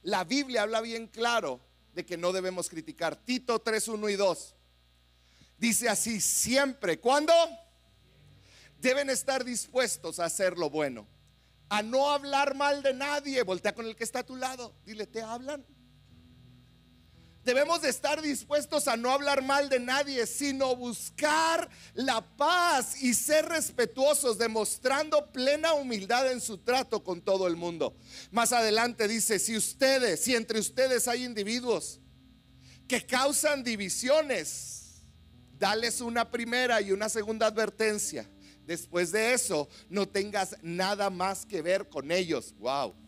La 0.01 0.23
Biblia 0.23 0.63
habla 0.63 0.81
bien 0.81 1.05
claro 1.05 1.61
de 1.93 2.03
que 2.03 2.17
no 2.17 2.31
debemos 2.31 2.67
criticar. 2.67 3.15
Tito 3.15 3.59
3, 3.59 3.89
1 3.89 4.09
y 4.09 4.15
2. 4.15 4.55
Dice 5.59 5.87
así, 5.87 6.19
siempre. 6.19 6.99
¿Cuándo? 6.99 7.31
Deben 8.79 9.11
estar 9.11 9.45
dispuestos 9.45 10.17
a 10.17 10.25
hacer 10.25 10.57
lo 10.57 10.71
bueno. 10.71 11.05
A 11.69 11.83
no 11.83 12.09
hablar 12.09 12.55
mal 12.55 12.81
de 12.81 12.95
nadie. 12.95 13.43
Voltea 13.43 13.75
con 13.75 13.85
el 13.85 13.95
que 13.95 14.03
está 14.03 14.21
a 14.21 14.25
tu 14.25 14.35
lado. 14.35 14.73
Dile, 14.83 15.05
¿te 15.05 15.21
hablan? 15.21 15.63
Debemos 17.43 17.81
de 17.81 17.89
estar 17.89 18.21
dispuestos 18.21 18.87
a 18.87 18.95
no 18.95 19.11
hablar 19.11 19.43
mal 19.43 19.67
de 19.67 19.79
nadie, 19.79 20.25
sino 20.25 20.75
buscar 20.77 21.69
la 21.93 22.21
paz 22.37 23.01
y 23.03 23.13
ser 23.13 23.45
respetuosos, 23.45 24.37
demostrando 24.37 25.29
plena 25.31 25.73
humildad 25.73 26.31
en 26.31 26.39
su 26.39 26.57
trato 26.59 27.03
con 27.03 27.21
todo 27.21 27.47
el 27.47 27.57
mundo. 27.57 27.97
Más 28.31 28.53
adelante 28.53 29.09
dice, 29.09 29.39
si 29.39 29.57
ustedes, 29.57 30.21
si 30.21 30.35
entre 30.35 30.59
ustedes 30.59 31.09
hay 31.09 31.25
individuos 31.25 31.99
que 32.87 33.05
causan 33.05 33.63
divisiones, 33.63 35.01
dales 35.59 35.99
una 35.99 36.31
primera 36.31 36.79
y 36.79 36.93
una 36.93 37.09
segunda 37.09 37.47
advertencia. 37.47 38.29
Después 38.65 39.11
de 39.11 39.33
eso, 39.33 39.67
no 39.89 40.07
tengas 40.07 40.55
nada 40.61 41.09
más 41.09 41.45
que 41.45 41.61
ver 41.61 41.89
con 41.89 42.09
ellos. 42.09 42.53
Wow. 42.59 43.02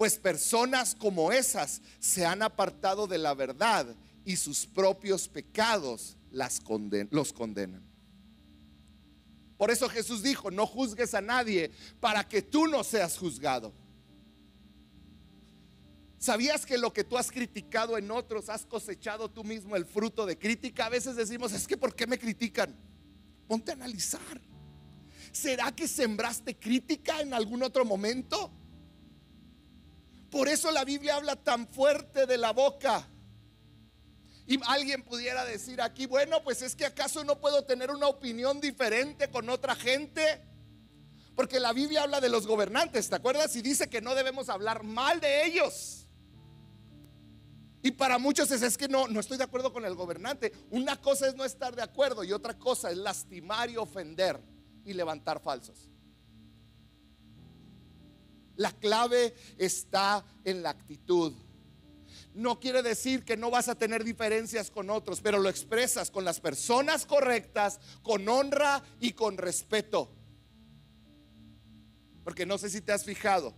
Pues 0.00 0.16
personas 0.16 0.94
como 0.94 1.30
esas 1.30 1.82
se 1.98 2.24
han 2.24 2.40
apartado 2.40 3.06
de 3.06 3.18
la 3.18 3.34
verdad 3.34 3.86
y 4.24 4.36
sus 4.36 4.64
propios 4.64 5.28
pecados 5.28 6.16
las 6.30 6.58
los 7.10 7.34
condenan. 7.34 7.82
Por 9.58 9.70
eso 9.70 9.90
Jesús 9.90 10.22
dijo, 10.22 10.50
no 10.50 10.66
juzgues 10.66 11.12
a 11.12 11.20
nadie 11.20 11.70
para 12.00 12.26
que 12.26 12.40
tú 12.40 12.66
no 12.66 12.82
seas 12.82 13.18
juzgado. 13.18 13.74
¿Sabías 16.16 16.64
que 16.64 16.78
lo 16.78 16.94
que 16.94 17.04
tú 17.04 17.18
has 17.18 17.30
criticado 17.30 17.98
en 17.98 18.10
otros 18.10 18.48
has 18.48 18.64
cosechado 18.64 19.30
tú 19.30 19.44
mismo 19.44 19.76
el 19.76 19.84
fruto 19.84 20.24
de 20.24 20.38
crítica? 20.38 20.86
A 20.86 20.88
veces 20.88 21.14
decimos, 21.14 21.52
es 21.52 21.66
que 21.66 21.76
¿por 21.76 21.94
qué 21.94 22.06
me 22.06 22.18
critican? 22.18 22.74
Ponte 23.46 23.72
a 23.72 23.74
analizar. 23.74 24.40
¿Será 25.30 25.70
que 25.76 25.86
sembraste 25.86 26.56
crítica 26.56 27.20
en 27.20 27.34
algún 27.34 27.62
otro 27.62 27.84
momento? 27.84 28.50
Por 30.30 30.48
eso 30.48 30.70
la 30.70 30.84
Biblia 30.84 31.16
habla 31.16 31.36
tan 31.36 31.66
fuerte 31.66 32.26
de 32.26 32.38
la 32.38 32.52
boca. 32.52 33.06
Y 34.46 34.58
alguien 34.66 35.02
pudiera 35.02 35.44
decir 35.44 35.80
aquí, 35.80 36.06
bueno, 36.06 36.42
pues 36.42 36.62
es 36.62 36.74
que 36.74 36.86
acaso 36.86 37.22
no 37.24 37.40
puedo 37.40 37.64
tener 37.64 37.90
una 37.90 38.08
opinión 38.08 38.60
diferente 38.60 39.30
con 39.30 39.48
otra 39.48 39.74
gente. 39.74 40.42
Porque 41.36 41.60
la 41.60 41.72
Biblia 41.72 42.02
habla 42.02 42.20
de 42.20 42.28
los 42.28 42.46
gobernantes, 42.46 43.08
¿te 43.08 43.14
acuerdas? 43.14 43.54
Y 43.56 43.62
dice 43.62 43.88
que 43.88 44.00
no 44.00 44.14
debemos 44.14 44.48
hablar 44.48 44.82
mal 44.82 45.20
de 45.20 45.46
ellos. 45.46 46.06
Y 47.82 47.92
para 47.92 48.18
muchos 48.18 48.50
es, 48.50 48.62
es 48.62 48.76
que 48.76 48.88
no, 48.88 49.08
no 49.08 49.20
estoy 49.20 49.38
de 49.38 49.44
acuerdo 49.44 49.72
con 49.72 49.84
el 49.84 49.94
gobernante. 49.94 50.52
Una 50.70 51.00
cosa 51.00 51.28
es 51.28 51.34
no 51.34 51.44
estar 51.44 51.74
de 51.74 51.82
acuerdo 51.82 52.24
y 52.24 52.32
otra 52.32 52.58
cosa 52.58 52.90
es 52.90 52.98
lastimar 52.98 53.70
y 53.70 53.76
ofender 53.76 54.40
y 54.84 54.92
levantar 54.92 55.40
falsos. 55.40 55.88
La 58.60 58.72
clave 58.72 59.34
está 59.56 60.22
en 60.44 60.62
la 60.62 60.68
actitud. 60.68 61.32
No 62.34 62.60
quiere 62.60 62.82
decir 62.82 63.24
que 63.24 63.38
no 63.38 63.50
vas 63.50 63.70
a 63.70 63.74
tener 63.74 64.04
diferencias 64.04 64.70
con 64.70 64.90
otros, 64.90 65.22
pero 65.22 65.38
lo 65.38 65.48
expresas 65.48 66.10
con 66.10 66.26
las 66.26 66.40
personas 66.40 67.06
correctas, 67.06 67.80
con 68.02 68.28
honra 68.28 68.84
y 69.00 69.12
con 69.12 69.38
respeto. 69.38 70.14
Porque 72.22 72.44
no 72.44 72.58
sé 72.58 72.68
si 72.68 72.82
te 72.82 72.92
has 72.92 73.02
fijado, 73.02 73.54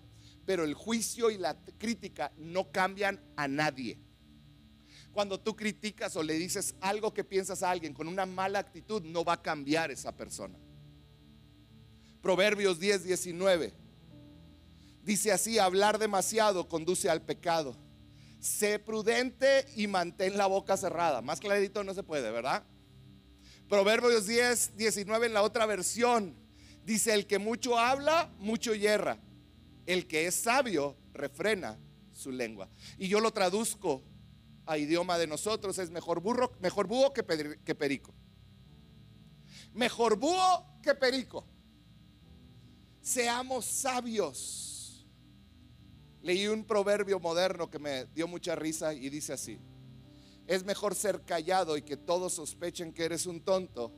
pero 0.46 0.62
el 0.62 0.74
juicio 0.74 1.32
y 1.32 1.36
la 1.36 1.60
crítica 1.78 2.30
no 2.36 2.70
cambian 2.70 3.20
a 3.34 3.48
nadie. 3.48 3.98
Cuando 5.10 5.40
tú 5.40 5.56
criticas 5.56 6.14
o 6.14 6.22
le 6.22 6.34
dices 6.34 6.76
algo 6.80 7.12
que 7.12 7.24
piensas 7.24 7.64
a 7.64 7.72
alguien 7.72 7.92
con 7.92 8.06
una 8.06 8.24
mala 8.24 8.60
actitud, 8.60 9.02
no 9.02 9.24
va 9.24 9.32
a 9.32 9.42
cambiar 9.42 9.90
esa 9.90 10.16
persona. 10.16 10.56
Proverbios 12.20 12.78
10, 12.78 13.02
19. 13.02 13.81
Dice 15.02 15.32
así, 15.32 15.58
hablar 15.58 15.98
demasiado 15.98 16.68
conduce 16.68 17.10
al 17.10 17.22
pecado. 17.22 17.76
Sé 18.40 18.78
prudente 18.78 19.66
y 19.76 19.86
mantén 19.86 20.36
la 20.36 20.46
boca 20.46 20.76
cerrada. 20.76 21.22
Más 21.22 21.40
clarito 21.40 21.82
no 21.84 21.94
se 21.94 22.02
puede, 22.02 22.30
¿verdad? 22.30 22.64
Proverbios 23.68 24.26
10, 24.26 24.76
19 24.76 25.26
en 25.26 25.34
la 25.34 25.42
otra 25.42 25.66
versión. 25.66 26.36
Dice, 26.84 27.14
el 27.14 27.26
que 27.26 27.38
mucho 27.38 27.78
habla, 27.78 28.30
mucho 28.38 28.74
yerra. 28.74 29.18
El 29.86 30.06
que 30.06 30.26
es 30.26 30.34
sabio, 30.34 30.96
refrena 31.12 31.78
su 32.12 32.30
lengua. 32.30 32.68
Y 32.98 33.08
yo 33.08 33.20
lo 33.20 33.32
traduzco 33.32 34.02
a 34.66 34.78
idioma 34.78 35.18
de 35.18 35.26
nosotros 35.26 35.78
es 35.78 35.90
mejor 35.90 36.20
burro, 36.20 36.52
mejor 36.60 36.86
búho 36.86 37.12
que, 37.12 37.24
que 37.64 37.74
perico. 37.74 38.14
Mejor 39.72 40.16
búho 40.16 40.66
que 40.82 40.94
perico. 40.94 41.44
Seamos 43.00 43.64
sabios. 43.64 44.71
Leí 46.22 46.46
un 46.46 46.64
proverbio 46.64 47.18
moderno 47.18 47.68
que 47.68 47.78
me 47.78 48.06
dio 48.06 48.28
mucha 48.28 48.54
risa 48.54 48.94
y 48.94 49.08
dice 49.10 49.32
así. 49.32 49.58
Es 50.46 50.64
mejor 50.64 50.94
ser 50.94 51.22
callado 51.22 51.76
y 51.76 51.82
que 51.82 51.96
todos 51.96 52.34
sospechen 52.34 52.92
que 52.92 53.04
eres 53.04 53.26
un 53.26 53.40
tonto 53.40 53.92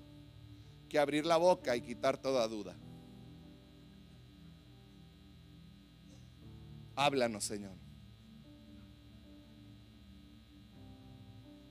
que 0.89 0.99
abrir 0.99 1.27
la 1.27 1.37
boca 1.37 1.77
y 1.77 1.83
quitar 1.83 2.17
toda 2.17 2.47
duda. 2.49 2.77
Háblanos, 6.97 7.45
Señor. 7.45 7.77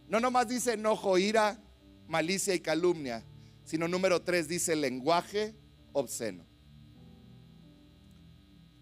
No 0.07 0.19
nomás 0.19 0.47
dice 0.47 0.73
enojo, 0.73 1.17
ira, 1.17 1.59
malicia 2.07 2.53
y 2.53 2.59
calumnia, 2.59 3.23
sino 3.63 3.87
número 3.87 4.21
tres 4.21 4.47
dice 4.47 4.75
lenguaje 4.75 5.55
obsceno. 5.93 6.45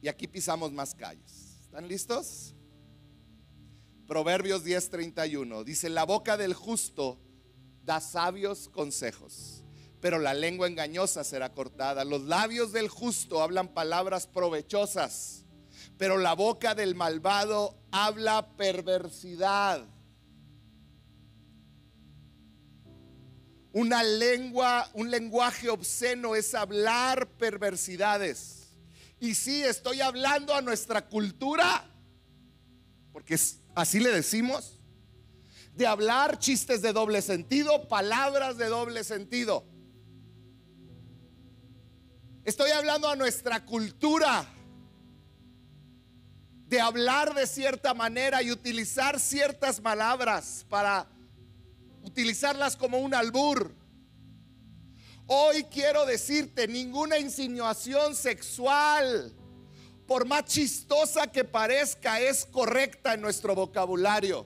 Y 0.01 0.07
aquí 0.07 0.27
pisamos 0.27 0.71
más 0.73 0.95
calles. 0.95 1.50
¿Están 1.71 1.87
listos? 1.87 2.53
Proverbios 4.05 4.65
10:31 4.65 5.63
dice, 5.63 5.87
la 5.87 6.03
boca 6.03 6.35
del 6.35 6.53
justo 6.53 7.17
da 7.85 8.01
sabios 8.01 8.67
consejos, 8.67 9.63
pero 10.01 10.19
la 10.19 10.33
lengua 10.33 10.67
engañosa 10.67 11.23
será 11.23 11.53
cortada. 11.53 12.03
Los 12.03 12.23
labios 12.23 12.73
del 12.73 12.89
justo 12.89 13.41
hablan 13.41 13.69
palabras 13.69 14.27
provechosas, 14.27 15.45
pero 15.97 16.17
la 16.17 16.33
boca 16.33 16.75
del 16.75 16.93
malvado 16.93 17.77
habla 17.89 18.49
perversidad. 18.57 19.87
Una 23.71 24.03
lengua, 24.03 24.91
un 24.93 25.09
lenguaje 25.09 25.69
obsceno 25.69 26.35
es 26.35 26.53
hablar 26.53 27.29
perversidades. 27.37 28.60
Y 29.21 29.35
sí, 29.35 29.63
estoy 29.63 30.01
hablando 30.01 30.55
a 30.55 30.63
nuestra 30.63 31.07
cultura, 31.07 31.87
porque 33.13 33.37
así 33.75 33.99
le 33.99 34.09
decimos, 34.09 34.79
de 35.75 35.85
hablar 35.85 36.39
chistes 36.39 36.81
de 36.81 36.91
doble 36.91 37.21
sentido, 37.21 37.87
palabras 37.87 38.57
de 38.57 38.65
doble 38.65 39.03
sentido. 39.03 39.63
Estoy 42.43 42.71
hablando 42.71 43.07
a 43.07 43.15
nuestra 43.15 43.63
cultura 43.63 44.43
de 46.65 46.81
hablar 46.81 47.35
de 47.35 47.45
cierta 47.45 47.93
manera 47.93 48.41
y 48.41 48.51
utilizar 48.51 49.19
ciertas 49.19 49.79
palabras 49.79 50.65
para 50.67 51.07
utilizarlas 52.01 52.75
como 52.75 52.97
un 52.97 53.13
albur. 53.13 53.75
Hoy 55.33 55.63
quiero 55.63 56.05
decirte, 56.05 56.67
ninguna 56.67 57.17
insinuación 57.17 58.15
sexual, 58.15 59.31
por 60.05 60.25
más 60.25 60.43
chistosa 60.43 61.25
que 61.27 61.45
parezca, 61.45 62.19
es 62.19 62.45
correcta 62.45 63.13
en 63.13 63.21
nuestro 63.21 63.55
vocabulario. 63.55 64.45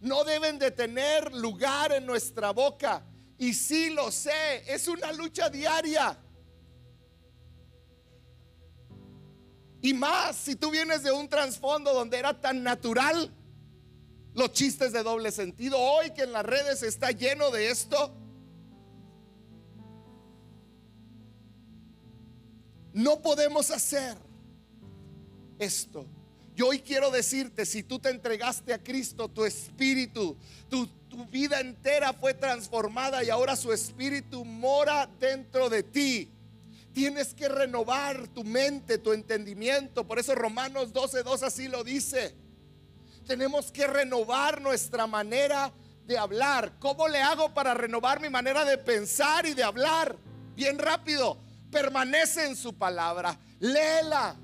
No 0.00 0.24
deben 0.24 0.58
de 0.58 0.72
tener 0.72 1.32
lugar 1.32 1.92
en 1.92 2.06
nuestra 2.06 2.50
boca. 2.50 3.06
Y 3.38 3.54
sí 3.54 3.90
lo 3.90 4.10
sé, 4.10 4.64
es 4.66 4.88
una 4.88 5.12
lucha 5.12 5.48
diaria. 5.48 6.18
Y 9.80 9.94
más 9.94 10.34
si 10.34 10.56
tú 10.56 10.72
vienes 10.72 11.04
de 11.04 11.12
un 11.12 11.28
trasfondo 11.28 11.94
donde 11.94 12.18
era 12.18 12.40
tan 12.40 12.64
natural 12.64 13.32
los 14.34 14.50
chistes 14.50 14.92
de 14.92 15.04
doble 15.04 15.30
sentido. 15.30 15.78
Hoy 15.78 16.10
que 16.10 16.22
en 16.22 16.32
las 16.32 16.44
redes 16.44 16.82
está 16.82 17.12
lleno 17.12 17.52
de 17.52 17.70
esto. 17.70 18.12
No 22.98 23.20
podemos 23.22 23.70
hacer 23.70 24.16
esto. 25.58 26.06
Yo 26.56 26.68
hoy 26.68 26.80
quiero 26.80 27.10
decirte, 27.10 27.64
si 27.64 27.84
tú 27.84 28.00
te 28.00 28.10
entregaste 28.10 28.74
a 28.74 28.82
Cristo, 28.82 29.28
tu 29.28 29.44
espíritu, 29.44 30.36
tu, 30.68 30.88
tu, 31.08 31.24
vida 31.26 31.60
entera 31.60 32.12
fue 32.12 32.34
transformada 32.34 33.22
y 33.22 33.30
ahora 33.30 33.54
su 33.54 33.72
espíritu 33.72 34.44
mora 34.44 35.08
dentro 35.20 35.68
de 35.68 35.84
ti. 35.84 36.28
Tienes 36.92 37.34
que 37.34 37.48
renovar 37.48 38.26
tu 38.28 38.42
mente, 38.42 38.98
tu 38.98 39.12
entendimiento. 39.12 40.04
Por 40.04 40.18
eso 40.18 40.34
Romanos 40.34 40.92
12.2 40.92 41.42
así 41.42 41.68
lo 41.68 41.84
dice 41.84 42.34
tenemos 43.28 43.70
que 43.70 43.86
renovar 43.86 44.60
nuestra 44.60 45.06
manera 45.06 45.70
de 46.06 46.16
hablar. 46.16 46.72
¿Cómo 46.80 47.06
le 47.06 47.20
hago 47.20 47.52
para 47.52 47.74
renovar 47.74 48.20
mi 48.20 48.30
manera 48.30 48.64
de 48.64 48.78
pensar 48.78 49.44
y 49.44 49.52
de 49.52 49.62
hablar? 49.62 50.16
Bien 50.56 50.78
rápido. 50.78 51.36
Permanece 51.70 52.46
en 52.46 52.56
su 52.56 52.76
palabra. 52.76 53.38
Léela. 53.58 54.36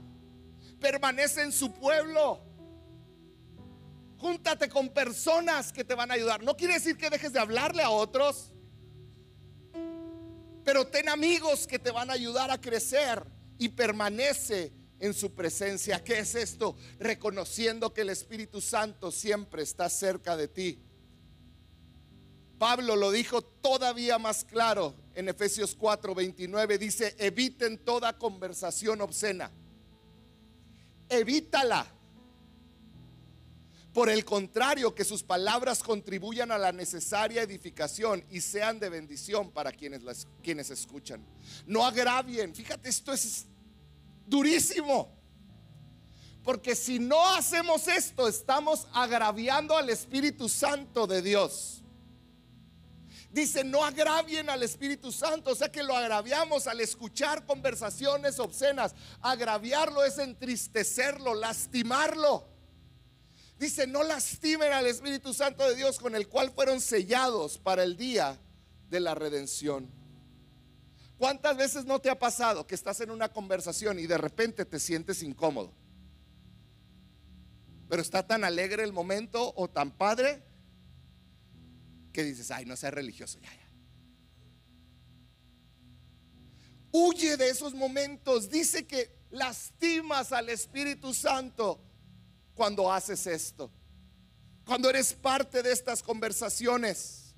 Permanece 0.81 1.43
en 1.43 1.53
su 1.53 1.73
pueblo. 1.73 2.41
Júntate 4.19 4.69
con 4.69 4.89
personas 4.89 5.73
que 5.73 5.85
te 5.85 5.95
van 5.95 6.11
a 6.11 6.15
ayudar. 6.15 6.43
No 6.43 6.57
quiere 6.57 6.75
decir 6.75 6.97
que 6.97 7.11
dejes 7.11 7.33
de 7.33 7.41
hablarle 7.41 7.83
a 7.83 7.91
otros. 7.91 8.53
Pero 10.65 10.87
ten 10.87 11.09
amigos 11.09 11.67
que 11.67 11.79
te 11.79 11.91
van 11.91 12.11
a 12.11 12.15
ayudar 12.15 12.51
a 12.51 12.61
crecer 12.61 13.23
y 13.59 13.69
permanece 13.69 14.73
en 14.99 15.13
su 15.13 15.35
presencia. 15.35 16.03
¿Qué 16.03 16.21
es 16.21 16.35
esto? 16.35 16.77
Reconociendo 16.99 17.93
que 17.93 18.01
el 18.01 18.11
Espíritu 18.11 18.61
Santo 18.61 19.11
siempre 19.11 19.63
está 19.63 19.91
cerca 19.91 20.37
de 20.37 20.49
ti. 20.49 20.84
Pablo 22.59 22.97
lo 22.97 23.11
dijo 23.11 23.43
todavía 23.43 24.19
más 24.19 24.45
claro 24.45 24.95
en 25.15 25.29
Efesios 25.29 25.75
4, 25.75 26.15
29. 26.15 26.79
Dice, 26.79 27.15
eviten 27.19 27.79
toda 27.79 28.17
conversación 28.17 29.01
obscena. 29.01 29.51
Evítala. 31.09 31.87
Por 33.93 34.11
el 34.11 34.25
contrario, 34.25 34.93
que 34.93 35.05
sus 35.05 35.23
palabras 35.23 35.81
contribuyan 35.83 36.51
a 36.51 36.59
la 36.59 36.73
necesaria 36.73 37.43
edificación 37.43 38.25
y 38.29 38.41
sean 38.41 38.81
de 38.81 38.89
bendición 38.89 39.53
para 39.53 39.71
quienes, 39.71 40.27
quienes 40.43 40.71
escuchan. 40.71 41.25
No 41.67 41.87
agravien. 41.87 42.55
Fíjate, 42.55 42.89
esto 42.89 43.13
es 43.13 43.47
durísimo. 44.27 45.17
Porque 46.43 46.75
si 46.75 46.99
no 46.99 47.25
hacemos 47.35 47.87
esto, 47.87 48.27
estamos 48.27 48.89
agraviando 48.93 49.77
al 49.77 49.89
Espíritu 49.89 50.49
Santo 50.49 51.07
de 51.07 51.23
Dios. 51.23 51.84
Dice, 53.35 53.65
no 53.65 53.85
agravien 53.85 54.49
al 54.49 54.63
Espíritu 54.63 55.11
Santo, 55.11 55.51
o 55.51 55.55
sea 55.57 55.69
que 55.69 55.83
lo 55.83 55.97
agraviamos 55.97 56.69
al 56.69 56.81
escuchar 56.81 57.45
conversaciones 57.45 58.39
obscenas. 58.39 58.95
Agraviarlo 59.21 60.05
es 60.05 60.19
entristecerlo, 60.19 61.35
lastimarlo. 61.35 62.47
Dice, 63.59 63.89
no 63.89 64.05
lastimen 64.05 64.73
al 64.73 64.87
Espíritu 64.87 65.35
Santo 65.35 65.69
de 65.69 65.75
Dios 65.75 65.99
con 65.99 66.15
el 66.15 66.29
cual 66.29 66.53
fueron 66.53 66.81
sellados 66.81 67.59
para 67.59 67.83
el 67.83 67.97
día 67.97 68.39
de 68.89 69.01
la 69.01 69.17
redención. 69.17 69.91
¿Cuántas 71.19 71.57
veces 71.57 71.87
no 71.87 71.99
te 71.99 72.11
ha 72.11 72.19
pasado 72.21 72.69
que 72.69 72.77
estás 72.77 73.01
en 73.01 73.11
una 73.11 73.33
conversación 73.33 73.99
y 73.99 74.07
de 74.07 74.17
repente 74.17 74.65
te 74.65 74.79
sientes 74.79 75.25
incómodo? 75.25 75.73
Pero 77.89 78.01
está 78.01 78.25
tan 78.25 78.45
alegre 78.45 78.85
el 78.85 78.93
momento 78.93 79.53
o 79.57 79.69
tan 79.69 79.91
padre 79.91 80.54
que 82.15 82.23
dices, 82.23 82.51
ay, 82.53 82.65
no 82.65 82.77
seas 82.77 82.95
religioso, 82.95 83.39
ya, 83.41 83.53
ya. 83.53 83.69
Huye 86.93 87.37
de 87.37 87.51
esos 87.51 87.75
momentos. 87.75 88.49
Dice 88.49 88.87
que 88.87 89.19
lastimas 89.31 90.31
al 90.31 90.49
Espíritu 90.49 91.13
Santo 91.13 91.81
cuando 92.55 92.91
haces 92.91 93.27
esto. 93.27 93.69
Cuando 94.65 94.89
eres 94.89 95.13
parte 95.13 95.61
de 95.65 95.73
estas 95.73 96.05
conversaciones. 96.05 97.35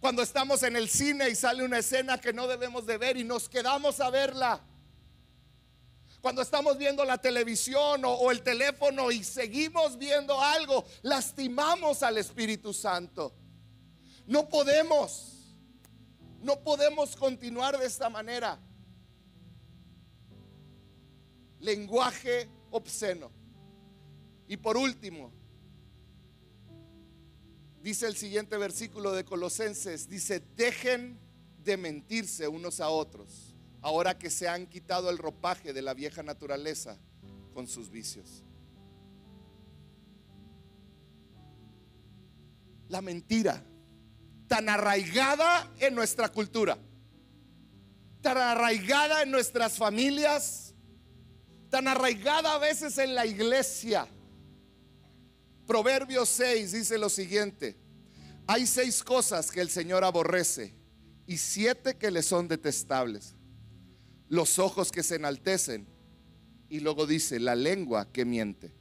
Cuando 0.00 0.20
estamos 0.20 0.64
en 0.64 0.74
el 0.74 0.88
cine 0.88 1.30
y 1.30 1.36
sale 1.36 1.64
una 1.64 1.78
escena 1.78 2.20
que 2.20 2.32
no 2.32 2.48
debemos 2.48 2.84
de 2.84 2.98
ver 2.98 3.16
y 3.16 3.22
nos 3.22 3.48
quedamos 3.48 4.00
a 4.00 4.10
verla. 4.10 4.60
Cuando 6.24 6.40
estamos 6.40 6.78
viendo 6.78 7.04
la 7.04 7.18
televisión 7.18 8.02
o, 8.06 8.30
el 8.30 8.40
teléfono 8.40 9.12
y 9.12 9.22
seguimos 9.22 9.98
viendo 9.98 10.40
algo, 10.40 10.86
lastimamos 11.02 12.02
al 12.02 12.16
Espíritu 12.16 12.72
Santo. 12.72 13.34
No 14.26 14.48
podemos, 14.48 15.54
no 16.40 16.58
podemos 16.60 17.14
continuar 17.14 17.78
de 17.78 17.84
esta 17.84 18.08
manera. 18.08 18.58
Lenguaje 21.60 22.48
obsceno. 22.70 23.30
Y 24.48 24.56
por 24.56 24.78
último, 24.78 25.30
dice 27.82 28.06
el 28.06 28.16
siguiente 28.16 28.56
versículo 28.56 29.12
de 29.12 29.26
Colosenses, 29.26 30.08
dice, 30.08 30.40
dejen 30.56 31.20
de 31.58 31.76
mentirse 31.76 32.48
unos 32.48 32.80
a 32.80 32.88
otros, 32.88 33.53
ahora 33.84 34.18
que 34.18 34.30
se 34.30 34.48
han 34.48 34.66
quitado 34.66 35.10
el 35.10 35.18
ropaje 35.18 35.74
de 35.74 35.82
la 35.82 35.92
vieja 35.92 36.22
naturaleza 36.22 36.96
con 37.52 37.68
sus 37.68 37.90
vicios. 37.90 38.42
La 42.88 43.02
mentira, 43.02 43.62
tan 44.48 44.70
arraigada 44.70 45.70
en 45.80 45.94
nuestra 45.94 46.30
cultura, 46.30 46.78
tan 48.22 48.38
arraigada 48.38 49.22
en 49.22 49.30
nuestras 49.30 49.76
familias, 49.76 50.72
tan 51.68 51.86
arraigada 51.86 52.54
a 52.54 52.58
veces 52.58 52.96
en 52.96 53.14
la 53.14 53.26
iglesia. 53.26 54.08
Proverbios 55.66 56.30
6 56.30 56.72
dice 56.72 56.96
lo 56.96 57.10
siguiente, 57.10 57.76
hay 58.46 58.66
seis 58.66 59.04
cosas 59.04 59.50
que 59.50 59.60
el 59.60 59.68
Señor 59.68 60.04
aborrece 60.04 60.74
y 61.26 61.36
siete 61.36 61.98
que 61.98 62.10
le 62.10 62.22
son 62.22 62.48
detestables. 62.48 63.34
Los 64.28 64.58
ojos 64.58 64.90
que 64.90 65.02
se 65.02 65.16
enaltecen 65.16 65.86
y 66.68 66.80
luego 66.80 67.06
dice 67.06 67.38
la 67.38 67.54
lengua 67.54 68.10
que 68.10 68.24
miente. 68.24 68.72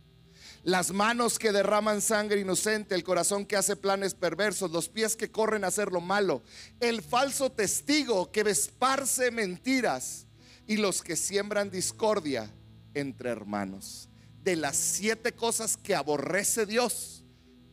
Las 0.64 0.92
manos 0.92 1.40
que 1.40 1.52
derraman 1.52 2.02
sangre 2.02 2.40
inocente, 2.40 2.96
el 2.96 3.04
corazón 3.04 3.46
que 3.46 3.58
hace 3.58 3.76
planes 3.76 4.14
perversos, 4.14 4.72
los 4.72 4.88
pies 4.88 5.18
que 5.18 5.30
corren 5.30 5.66
a 5.66 5.68
hacer 5.68 5.92
lo 5.92 6.00
malo, 6.00 6.42
el 6.80 7.02
falso 7.02 7.52
testigo 7.52 8.32
que 8.32 8.42
esparce 8.42 9.30
mentiras 9.30 10.26
y 10.66 10.78
los 10.78 11.02
que 11.02 11.18
siembran 11.18 11.70
discordia 11.70 12.50
entre 12.94 13.30
hermanos. 13.30 14.08
De 14.42 14.56
las 14.56 14.78
siete 14.78 15.34
cosas 15.34 15.76
que 15.76 15.96
aborrece 15.96 16.66
Dios, 16.66 17.26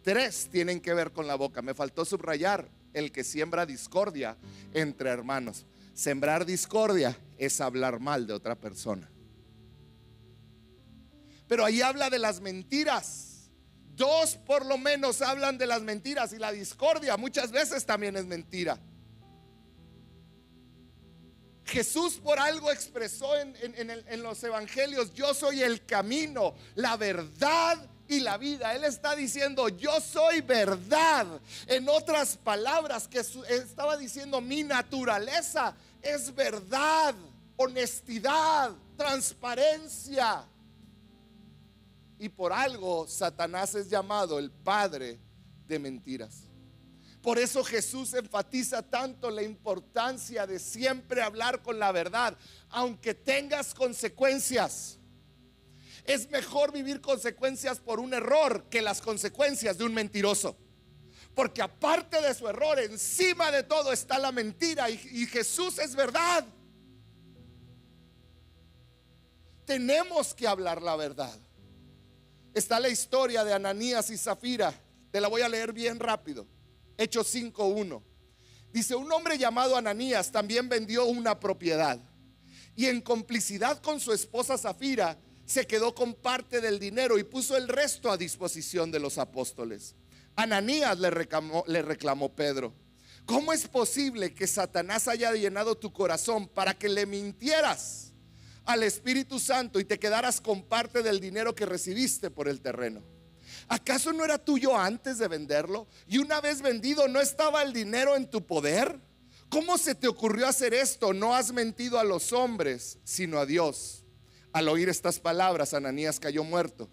tres 0.02 0.48
tienen 0.50 0.80
que 0.80 0.92
ver 0.92 1.12
con 1.12 1.28
la 1.28 1.36
boca. 1.36 1.62
Me 1.62 1.74
faltó 1.74 2.04
subrayar 2.04 2.68
el 2.92 3.12
que 3.12 3.22
siembra 3.22 3.66
discordia 3.66 4.36
entre 4.74 5.10
hermanos. 5.10 5.64
Sembrar 5.94 6.44
discordia 6.44 7.16
es 7.40 7.58
hablar 7.62 8.00
mal 8.00 8.26
de 8.26 8.34
otra 8.34 8.54
persona. 8.54 9.10
Pero 11.48 11.64
ahí 11.64 11.80
habla 11.80 12.10
de 12.10 12.18
las 12.18 12.40
mentiras. 12.40 13.50
Dos 13.96 14.36
por 14.36 14.66
lo 14.66 14.76
menos 14.76 15.22
hablan 15.22 15.56
de 15.56 15.66
las 15.66 15.80
mentiras 15.80 16.34
y 16.34 16.38
la 16.38 16.52
discordia 16.52 17.16
muchas 17.16 17.50
veces 17.50 17.84
también 17.86 18.14
es 18.16 18.26
mentira. 18.26 18.78
Jesús 21.64 22.20
por 22.22 22.38
algo 22.38 22.70
expresó 22.70 23.34
en, 23.38 24.22
los 24.22 24.44
evangelios, 24.44 25.14
yo 25.14 25.32
soy 25.32 25.62
el 25.62 25.86
camino, 25.86 26.54
la 26.74 26.96
verdad 26.96 27.78
y 28.06 28.20
la 28.20 28.36
vida. 28.36 28.74
Él 28.74 28.84
está 28.84 29.16
diciendo, 29.16 29.68
yo 29.68 29.98
soy 30.00 30.42
verdad. 30.42 31.26
En 31.68 31.88
otras 31.88 32.36
palabras, 32.36 33.08
que 33.08 33.20
estaba 33.20 33.96
diciendo, 33.96 34.40
mi 34.40 34.62
naturaleza 34.62 35.74
es 36.02 36.34
verdad, 36.34 37.14
honestidad, 37.62 38.72
transparencia. 38.96 40.44
Y 42.18 42.28
por 42.28 42.52
algo 42.52 43.06
Satanás 43.06 43.74
es 43.74 43.88
llamado 43.88 44.38
el 44.38 44.50
padre 44.50 45.18
de 45.66 45.78
mentiras. 45.78 46.44
Por 47.22 47.38
eso 47.38 47.62
Jesús 47.62 48.14
enfatiza 48.14 48.82
tanto 48.82 49.30
la 49.30 49.42
importancia 49.42 50.46
de 50.46 50.58
siempre 50.58 51.22
hablar 51.22 51.62
con 51.62 51.78
la 51.78 51.92
verdad, 51.92 52.36
aunque 52.70 53.12
tengas 53.12 53.74
consecuencias. 53.74 54.98
Es 56.04 56.30
mejor 56.30 56.72
vivir 56.72 57.02
consecuencias 57.02 57.78
por 57.78 58.00
un 58.00 58.14
error 58.14 58.64
que 58.70 58.80
las 58.80 59.02
consecuencias 59.02 59.76
de 59.76 59.84
un 59.84 59.92
mentiroso. 59.92 60.56
Porque 61.34 61.60
aparte 61.60 62.22
de 62.22 62.34
su 62.34 62.48
error, 62.48 62.78
encima 62.80 63.50
de 63.50 63.64
todo 63.64 63.92
está 63.92 64.18
la 64.18 64.32
mentira 64.32 64.88
y, 64.88 65.26
Jesús 65.26 65.78
es 65.78 65.94
verdad. 65.94 66.46
Tenemos 69.70 70.34
que 70.34 70.48
hablar 70.48 70.82
la 70.82 70.96
verdad. 70.96 71.38
Está 72.52 72.80
la 72.80 72.88
historia 72.88 73.44
de 73.44 73.52
Ananías 73.52 74.10
y 74.10 74.18
Zafira. 74.18 74.74
Te 75.12 75.20
la 75.20 75.28
voy 75.28 75.42
a 75.42 75.48
leer 75.48 75.72
bien 75.72 76.00
rápido. 76.00 76.44
Hechos 76.98 77.32
5.1. 77.32 78.02
Dice, 78.72 78.96
un 78.96 79.12
hombre 79.12 79.38
llamado 79.38 79.76
Ananías 79.76 80.32
también 80.32 80.68
vendió 80.68 81.04
una 81.04 81.38
propiedad 81.38 82.00
y 82.74 82.86
en 82.86 83.00
complicidad 83.00 83.80
con 83.80 84.00
su 84.00 84.12
esposa 84.12 84.58
Zafira 84.58 85.16
se 85.46 85.68
quedó 85.68 85.94
con 85.94 86.14
parte 86.14 86.60
del 86.60 86.80
dinero 86.80 87.16
y 87.16 87.22
puso 87.22 87.56
el 87.56 87.68
resto 87.68 88.10
a 88.10 88.16
disposición 88.16 88.90
de 88.90 88.98
los 88.98 89.18
apóstoles. 89.18 89.94
Ananías 90.34 90.98
le 90.98 91.10
reclamó, 91.10 91.62
le 91.68 91.82
reclamó 91.82 92.34
Pedro, 92.34 92.74
¿cómo 93.24 93.52
es 93.52 93.68
posible 93.68 94.34
que 94.34 94.48
Satanás 94.48 95.06
haya 95.06 95.30
llenado 95.30 95.76
tu 95.76 95.92
corazón 95.92 96.48
para 96.48 96.76
que 96.76 96.88
le 96.88 97.06
mintieras 97.06 98.09
al 98.64 98.82
Espíritu 98.82 99.38
Santo 99.38 99.80
y 99.80 99.84
te 99.84 99.98
quedaras 99.98 100.40
con 100.40 100.62
parte 100.62 101.02
del 101.02 101.20
dinero 101.20 101.54
que 101.54 101.66
recibiste 101.66 102.30
por 102.30 102.48
el 102.48 102.60
terreno? 102.60 103.02
¿Acaso 103.68 104.12
no 104.12 104.24
era 104.24 104.38
tuyo 104.38 104.76
antes 104.76 105.18
de 105.18 105.28
venderlo? 105.28 105.86
Y 106.06 106.18
una 106.18 106.40
vez 106.40 106.62
vendido, 106.62 107.08
¿no 107.08 107.20
estaba 107.20 107.62
el 107.62 107.72
dinero 107.72 108.16
en 108.16 108.28
tu 108.28 108.44
poder? 108.44 109.00
¿Cómo 109.48 109.78
se 109.78 109.94
te 109.94 110.08
ocurrió 110.08 110.46
hacer 110.46 110.74
esto? 110.74 111.12
No 111.12 111.34
has 111.34 111.52
mentido 111.52 111.98
a 111.98 112.04
los 112.04 112.32
hombres, 112.32 112.98
sino 113.04 113.38
a 113.38 113.46
Dios. 113.46 114.04
Al 114.52 114.68
oír 114.68 114.88
estas 114.88 115.20
palabras, 115.20 115.74
Ananías 115.74 116.20
cayó 116.20 116.44
muerto. 116.44 116.88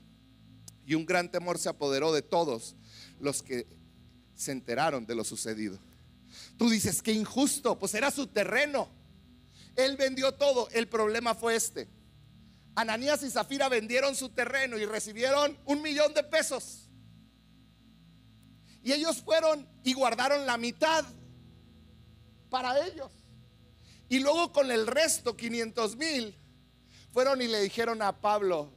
Y 0.86 0.95
un 0.95 1.05
gran 1.05 1.32
temor 1.32 1.59
se 1.59 1.70
apoderó 1.70 2.13
de 2.13 2.22
todos 2.22 2.76
los 3.20 3.43
que 3.43 3.68
se 4.36 4.51
enteraron 4.51 5.05
de 5.05 5.15
lo 5.15 5.24
sucedido. 5.24 5.80
Tú 6.57 6.70
dices, 6.70 7.01
que 7.01 7.11
injusto, 7.11 7.78
pues 7.78 7.93
era 7.93 8.11
su 8.11 8.28
terreno. 8.28 8.89
Él 9.78 9.95
vendió 9.95 10.34
todo. 10.34 10.67
El 10.71 10.89
problema 10.89 11.34
fue 11.34 11.55
este. 11.55 11.88
Ananías 12.75 13.23
y 13.23 13.30
Zafira 13.30 13.69
vendieron 13.69 14.15
su 14.15 14.30
terreno 14.30 14.78
y 14.78 14.86
recibieron 14.86 15.57
un 15.65 15.82
millón 15.82 16.13
de 16.13 16.23
pesos. 16.23 16.89
Y 18.84 18.91
ellos 18.91 19.21
fueron 19.21 19.67
y 19.84 19.93
guardaron 19.93 20.45
la 20.45 20.57
mitad 20.57 21.05
para 22.49 22.86
ellos. 22.86 23.11
Y 24.09 24.19
luego 24.19 24.51
con 24.51 24.71
el 24.71 24.88
resto, 24.88 25.36
500 25.36 25.95
mil, 25.95 26.38
fueron 27.11 27.41
y 27.41 27.47
le 27.47 27.61
dijeron 27.61 28.01
a 28.01 28.19
Pablo, 28.19 28.71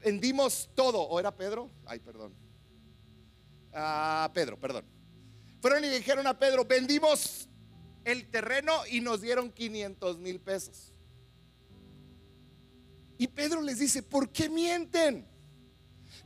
vendimos 0.00 0.70
todo. 0.74 1.00
¿O 1.02 1.18
era 1.18 1.34
Pedro? 1.34 1.70
Ay, 1.86 1.98
perdón. 1.98 2.34
A 3.72 4.30
Pedro, 4.34 4.58
perdón. 4.58 4.84
Fueron 5.60 5.84
y 5.84 5.88
dijeron 5.88 6.26
a 6.26 6.38
Pedro, 6.38 6.64
vendimos 6.64 7.48
el 8.04 8.28
terreno 8.30 8.72
y 8.90 9.00
nos 9.00 9.20
dieron 9.20 9.50
500 9.50 10.18
mil 10.18 10.40
pesos. 10.40 10.92
Y 13.18 13.28
Pedro 13.28 13.60
les 13.62 13.78
dice, 13.78 14.02
¿por 14.02 14.30
qué 14.30 14.48
mienten? 14.48 15.26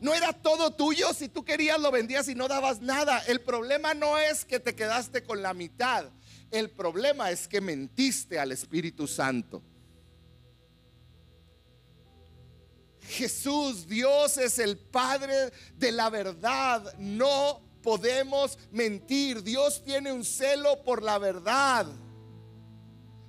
No 0.01 0.15
era 0.15 0.33
todo 0.33 0.75
tuyo, 0.75 1.13
si 1.15 1.29
tú 1.29 1.45
querías 1.45 1.81
lo 1.81 1.91
vendías 1.91 2.29
y 2.29 2.35
no 2.35 2.49
dabas 2.49 2.81
nada. 2.81 3.19
El 3.27 3.41
problema 3.41 3.95
no 3.95 4.19
es 4.19 4.45
que 4.45 4.61
te 4.61 4.75
quedaste 4.75 5.23
con 5.23 5.43
la 5.43 5.55
mitad, 5.55 6.11
el 6.51 6.71
problema 6.71 7.31
es 7.31 7.49
que 7.49 7.61
mentiste 7.61 8.39
al 8.39 8.53
Espíritu 8.53 9.07
Santo. 9.07 9.63
Jesús, 13.09 13.87
Dios 13.87 14.37
es 14.37 14.59
el 14.59 14.77
Padre 14.79 15.53
de 15.77 15.93
la 15.93 16.11
verdad. 16.11 16.95
No 16.99 17.66
podemos 17.87 18.59
mentir. 18.73 19.45
Dios 19.45 19.85
tiene 19.85 20.11
un 20.11 20.25
celo 20.25 20.83
por 20.83 21.05
la 21.05 21.19
verdad. 21.19 21.87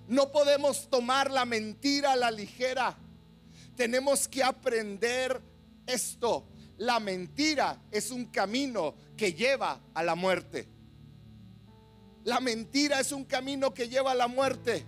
No 0.07 0.31
podemos 0.31 0.89
tomar 0.89 1.29
la 1.29 1.45
mentira 1.45 2.13
a 2.13 2.15
la 2.15 2.31
ligera 2.31 2.97
tenemos 3.77 4.27
que 4.27 4.43
aprender 4.43 5.39
esto. 5.85 6.49
La 6.77 6.99
mentira 6.99 7.81
es 7.91 8.11
un 8.11 8.25
camino 8.25 8.95
que 9.15 9.33
lleva 9.33 9.79
a 9.93 10.03
la 10.03 10.15
muerte. 10.15 10.67
La 12.23 12.41
mentira 12.41 12.99
es 12.99 13.13
un 13.13 13.23
camino 13.23 13.73
que 13.73 13.87
lleva 13.87 14.11
a 14.11 14.15
la 14.15 14.27
muerte. 14.27 14.85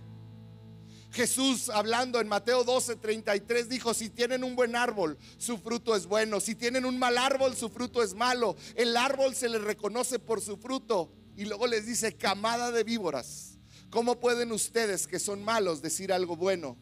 Jesús 1.12 1.68
hablando 1.68 2.20
en 2.20 2.28
Mateo 2.28 2.64
12, 2.64 2.96
33 2.96 3.68
dijo, 3.68 3.94
si 3.94 4.10
tienen 4.10 4.44
un 4.44 4.54
buen 4.54 4.76
árbol, 4.76 5.18
su 5.38 5.58
fruto 5.58 5.96
es 5.96 6.06
bueno. 6.06 6.40
Si 6.40 6.54
tienen 6.54 6.84
un 6.84 6.98
mal 6.98 7.18
árbol, 7.18 7.56
su 7.56 7.68
fruto 7.68 8.02
es 8.02 8.14
malo. 8.14 8.56
El 8.76 8.96
árbol 8.96 9.34
se 9.34 9.48
le 9.48 9.58
reconoce 9.58 10.18
por 10.18 10.40
su 10.40 10.56
fruto. 10.56 11.12
Y 11.36 11.46
luego 11.46 11.66
les 11.66 11.86
dice, 11.86 12.16
camada 12.16 12.70
de 12.70 12.84
víboras, 12.84 13.58
¿cómo 13.90 14.20
pueden 14.20 14.52
ustedes 14.52 15.06
que 15.06 15.18
son 15.18 15.42
malos 15.42 15.82
decir 15.82 16.12
algo 16.12 16.36
bueno? 16.36 16.76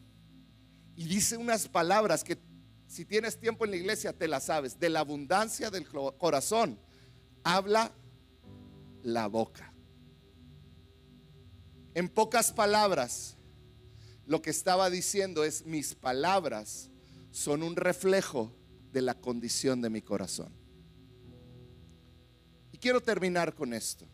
y 0.99 1.05
dice 1.05 1.37
unas 1.37 1.69
palabras 1.69 2.25
que 2.25 2.37
si 2.85 3.05
tienes 3.05 3.39
tiempo 3.39 3.63
en 3.63 3.71
la 3.71 3.77
iglesia 3.77 4.11
te 4.11 4.27
las 4.27 4.47
sabes. 4.47 4.77
De 4.77 4.89
la 4.89 4.99
abundancia 4.99 5.71
del 5.71 5.87
corazón 5.87 6.77
habla 7.41 7.93
la 9.01 9.27
boca. 9.27 9.73
En 11.93 12.09
pocas 12.09 12.51
palabras, 12.51 13.37
lo 14.29 14.43
que 14.43 14.51
estaba 14.51 14.91
diciendo 14.91 15.43
es, 15.43 15.65
mis 15.65 15.95
palabras 15.95 16.91
son 17.31 17.63
un 17.63 17.75
reflejo 17.75 18.53
de 18.91 19.01
la 19.01 19.15
condición 19.15 19.81
de 19.81 19.89
mi 19.89 20.03
corazón. 20.03 20.53
Y 22.71 22.77
quiero 22.77 23.01
terminar 23.01 23.55
con 23.55 23.73
esto. 23.73 24.07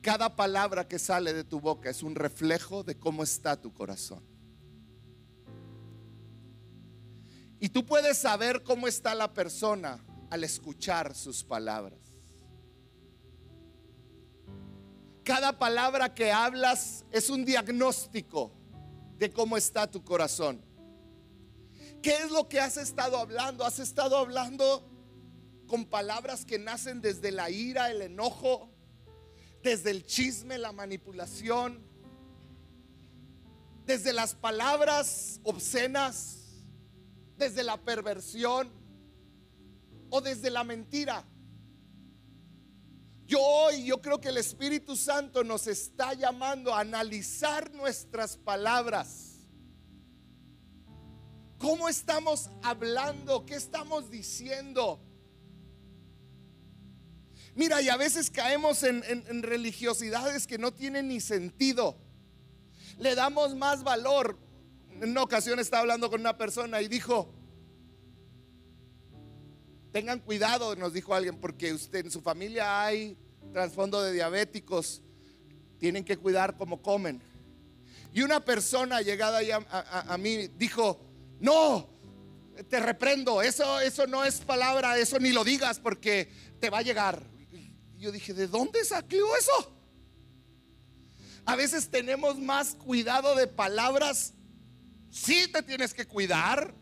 Cada 0.00 0.34
palabra 0.34 0.88
que 0.88 0.98
sale 0.98 1.32
de 1.32 1.44
tu 1.44 1.60
boca 1.60 1.88
es 1.88 2.02
un 2.02 2.16
reflejo 2.16 2.82
de 2.82 2.98
cómo 2.98 3.22
está 3.22 3.60
tu 3.60 3.72
corazón. 3.72 4.24
Y 7.60 7.68
tú 7.68 7.86
puedes 7.86 8.18
saber 8.18 8.64
cómo 8.64 8.88
está 8.88 9.14
la 9.14 9.32
persona 9.32 10.04
al 10.28 10.42
escuchar 10.42 11.14
sus 11.14 11.44
palabras. 11.44 12.11
Cada 15.24 15.56
palabra 15.58 16.14
que 16.14 16.32
hablas 16.32 17.04
es 17.12 17.30
un 17.30 17.44
diagnóstico 17.44 18.52
de 19.18 19.30
cómo 19.30 19.56
está 19.56 19.88
tu 19.88 20.02
corazón. 20.02 20.60
¿Qué 22.02 22.16
es 22.16 22.32
lo 22.32 22.48
que 22.48 22.58
has 22.58 22.76
estado 22.76 23.16
hablando? 23.16 23.64
¿Has 23.64 23.78
estado 23.78 24.16
hablando 24.16 24.88
con 25.68 25.84
palabras 25.84 26.44
que 26.44 26.58
nacen 26.58 27.00
desde 27.00 27.30
la 27.30 27.50
ira, 27.50 27.90
el 27.90 28.02
enojo, 28.02 28.68
desde 29.62 29.92
el 29.92 30.04
chisme, 30.04 30.58
la 30.58 30.72
manipulación, 30.72 31.80
desde 33.86 34.12
las 34.12 34.34
palabras 34.34 35.40
obscenas, 35.44 36.64
desde 37.36 37.62
la 37.62 37.76
perversión 37.76 38.72
o 40.10 40.20
desde 40.20 40.50
la 40.50 40.64
mentira? 40.64 41.24
Yo 43.32 43.40
hoy, 43.40 43.84
yo 43.84 44.02
creo 44.02 44.20
que 44.20 44.28
el 44.28 44.36
Espíritu 44.36 44.94
Santo 44.94 45.42
nos 45.42 45.66
está 45.66 46.12
llamando 46.12 46.74
a 46.74 46.80
analizar 46.80 47.72
nuestras 47.72 48.36
palabras. 48.36 49.48
¿Cómo 51.56 51.88
estamos 51.88 52.50
hablando? 52.62 53.46
¿Qué 53.46 53.54
estamos 53.54 54.10
diciendo? 54.10 55.00
Mira, 57.54 57.80
y 57.80 57.88
a 57.88 57.96
veces 57.96 58.30
caemos 58.30 58.82
en, 58.82 59.02
en, 59.02 59.42
religiosidades 59.42 60.46
que 60.46 60.58
no 60.58 60.70
tienen 60.70 61.08
ni 61.08 61.18
sentido. 61.18 61.96
Le 62.98 63.14
damos 63.14 63.56
más 63.56 63.82
valor. 63.82 64.38
En 65.00 65.12
una 65.12 65.22
ocasión 65.22 65.58
estaba 65.58 65.80
hablando 65.80 66.10
con 66.10 66.20
una 66.20 66.36
persona 66.36 66.82
y 66.82 66.88
dijo, 66.88 67.32
tengan 69.92 70.20
cuidado, 70.20 70.74
nos 70.74 70.94
dijo 70.94 71.14
alguien, 71.14 71.36
porque 71.38 71.72
usted 71.72 72.06
en 72.06 72.10
su 72.10 72.22
familia 72.22 72.82
hay 72.84 73.16
trasfondo 73.52 74.02
de 74.02 74.12
diabéticos, 74.12 75.02
tienen 75.78 76.04
que 76.04 76.16
cuidar 76.16 76.56
cómo 76.56 76.80
comen. 76.80 77.20
Y 78.14 78.22
una 78.22 78.44
persona 78.44 79.02
llegada 79.02 79.38
ahí 79.38 79.50
a, 79.50 80.16
mí 80.18 80.48
dijo, 80.56 81.00
no, 81.40 81.88
te 82.68 82.80
reprendo, 82.80 83.42
eso, 83.42 83.80
eso 83.80 84.06
no 84.06 84.24
es 84.24 84.40
palabra, 84.40 84.98
eso 84.98 85.18
ni 85.18 85.30
lo 85.30 85.44
digas 85.44 85.78
porque 85.78 86.30
te 86.58 86.70
va 86.70 86.78
a 86.78 86.82
llegar. 86.82 87.22
Y 87.96 88.00
yo 88.00 88.12
dije, 88.12 88.34
¿de 88.34 88.48
dónde 88.48 88.84
salió 88.84 89.36
eso? 89.36 89.76
A 91.44 91.56
veces 91.56 91.90
tenemos 91.90 92.38
más 92.38 92.74
cuidado 92.74 93.34
de 93.34 93.46
palabras. 93.46 94.34
Sí 95.10 95.48
te 95.52 95.62
tienes 95.62 95.92
que 95.92 96.06
cuidar. 96.06 96.74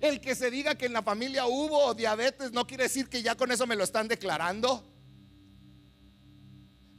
El 0.00 0.20
que 0.20 0.34
se 0.34 0.50
diga 0.50 0.76
que 0.76 0.86
en 0.86 0.94
la 0.94 1.02
familia 1.02 1.46
hubo 1.46 1.92
diabetes 1.92 2.52
no 2.52 2.66
quiere 2.66 2.84
decir 2.84 3.08
que 3.08 3.22
ya 3.22 3.34
con 3.34 3.52
eso 3.52 3.66
me 3.66 3.76
lo 3.76 3.84
están 3.84 4.08
declarando. 4.08 4.82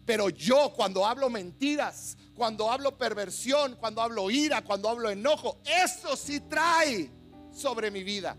Pero 0.05 0.29
yo 0.29 0.71
cuando 0.75 1.05
hablo 1.05 1.29
mentiras, 1.29 2.15
cuando 2.35 2.69
hablo 2.69 2.97
perversión, 2.97 3.75
cuando 3.77 4.01
hablo 4.01 4.29
ira, 4.29 4.63
cuando 4.63 4.87
hablo 4.87 5.09
enojo, 5.09 5.59
eso 5.65 6.15
sí 6.15 6.41
trae 6.41 7.09
sobre 7.51 7.89
mi 7.89 8.03
vida. 8.03 8.37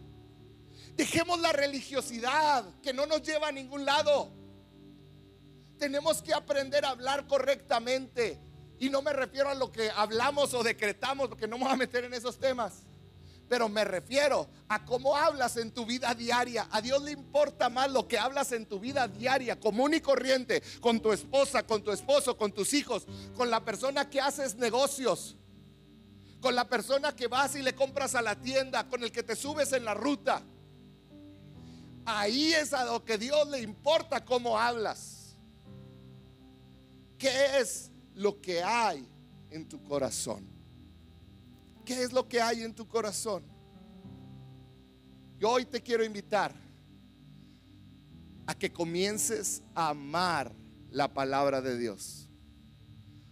Dejemos 0.95 1.41
la 1.41 1.53
religiosidad 1.53 2.65
que 2.83 2.93
no 2.93 3.07
nos 3.07 3.23
lleva 3.23 3.49
a 3.49 3.53
ningún 3.53 3.85
lado. 3.85 4.33
Tenemos 5.79 6.23
que 6.23 6.35
aprender 6.35 6.85
a 6.85 6.91
hablar 6.91 7.27
correctamente. 7.27 8.39
Y 8.79 8.91
no 8.91 9.03
me 9.03 9.13
refiero 9.13 9.49
a 9.49 9.55
lo 9.55 9.73
que 9.73 9.91
hablamos 9.91 10.55
o 10.55 10.63
decretamos, 10.63 11.29
porque 11.29 11.49
no 11.49 11.59
me 11.59 11.65
voy 11.65 11.73
a 11.73 11.77
meter 11.77 12.05
en 12.05 12.15
esos 12.15 12.39
temas 12.39 12.85
pero 13.53 13.69
me 13.69 13.85
refiero 13.85 14.49
a 14.67 14.83
cómo 14.83 15.15
hablas 15.15 15.59
en 15.59 15.73
tu 15.73 15.85
vida 15.85 16.15
diaria. 16.15 16.67
A 16.71 16.81
Dios 16.81 17.03
le 17.03 17.11
importa 17.11 17.69
más 17.69 17.91
lo 17.91 18.09
que 18.09 18.17
hablas 18.17 18.51
en 18.53 18.65
tu 18.65 18.81
vida 18.81 19.07
diaria, 19.07 19.61
común 19.61 19.93
y 19.93 20.01
corriente, 20.01 20.63
con 20.81 21.01
tu 21.01 21.13
esposa, 21.13 21.63
con 21.63 21.83
tu 21.83 21.93
esposo, 21.93 22.39
con 22.39 22.53
tus 22.53 22.73
hijos, 22.73 23.07
con 23.37 23.51
la 23.51 23.63
persona 23.63 24.09
que 24.09 24.23
haces 24.23 24.55
negocios, 24.55 25.37
con 26.41 26.55
la 26.55 26.67
persona 26.67 27.15
que 27.15 27.27
vas 27.27 27.55
y 27.55 27.61
le 27.61 27.75
compras 27.75 28.15
a 28.15 28.23
la 28.23 28.37
tienda, 28.37 28.89
con 28.89 29.05
el 29.05 29.13
que 29.13 29.23
te 29.23 29.37
subes 29.37 29.71
en 29.75 29.85
la 29.85 29.93
ruta. 29.93 30.43
Ahí 32.07 32.55
es 32.55 32.73
a 32.73 32.87
lo 32.87 33.05
que 33.05 33.19
Dios 33.19 33.47
le 33.51 33.61
importa 33.61 34.25
cómo 34.25 34.59
hablas. 34.59 35.37
¿Qué 37.19 37.59
es 37.61 37.91
lo 38.15 38.41
que 38.41 38.63
hay 38.63 39.07
en 39.51 39.69
tu 39.69 39.83
corazón? 39.83 40.62
¿Qué 41.85 42.03
es 42.03 42.13
lo 42.13 42.29
que 42.29 42.41
hay 42.41 42.63
en 42.63 42.75
tu 42.75 42.87
corazón? 42.87 43.45
Yo 45.39 45.51
hoy 45.51 45.65
te 45.65 45.81
quiero 45.81 46.05
invitar 46.05 46.55
a 48.47 48.55
que 48.55 48.73
comiences 48.73 49.63
a 49.75 49.89
amar 49.89 50.53
la 50.91 51.13
palabra 51.13 51.61
de 51.61 51.77
Dios. 51.77 52.29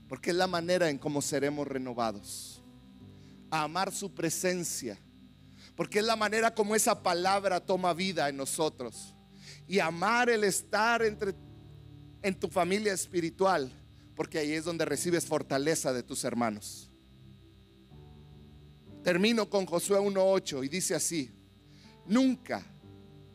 Porque 0.09 0.31
es 0.31 0.37
la 0.37 0.49
manera 0.49 0.91
en 0.91 0.99
cómo 0.99 1.23
seremos 1.23 1.69
renovados. 1.69 2.63
A 3.51 3.63
amar 3.63 3.93
su 3.93 4.13
presencia. 4.13 4.99
Porque 5.77 6.01
es 6.01 6.05
la 6.05 6.17
manera 6.17 6.53
como 6.53 6.75
esa 6.75 7.01
palabra 7.01 7.61
toma 7.61 7.95
vida 7.95 8.29
en 8.29 8.37
nosotros. 8.37 9.15
Y 9.69 9.79
amar 9.79 10.29
el 10.31 10.43
estar 10.43 11.03
entre, 11.03 11.33
en 12.23 12.35
tu 12.35 12.49
familia 12.49 12.93
espiritual. 12.93 13.71
Porque 14.17 14.39
ahí 14.39 14.53
es 14.53 14.65
donde 14.65 14.85
recibes 14.85 15.27
fortaleza 15.27 15.93
de 15.93 16.03
tus 16.03 16.25
hermanos. 16.25 16.90
Termino 19.03 19.49
con 19.49 19.67
Josué 19.67 19.99
1.8 19.99 20.65
y 20.65 20.69
dice 20.69 20.95
así, 20.95 21.31
nunca, 22.07 22.63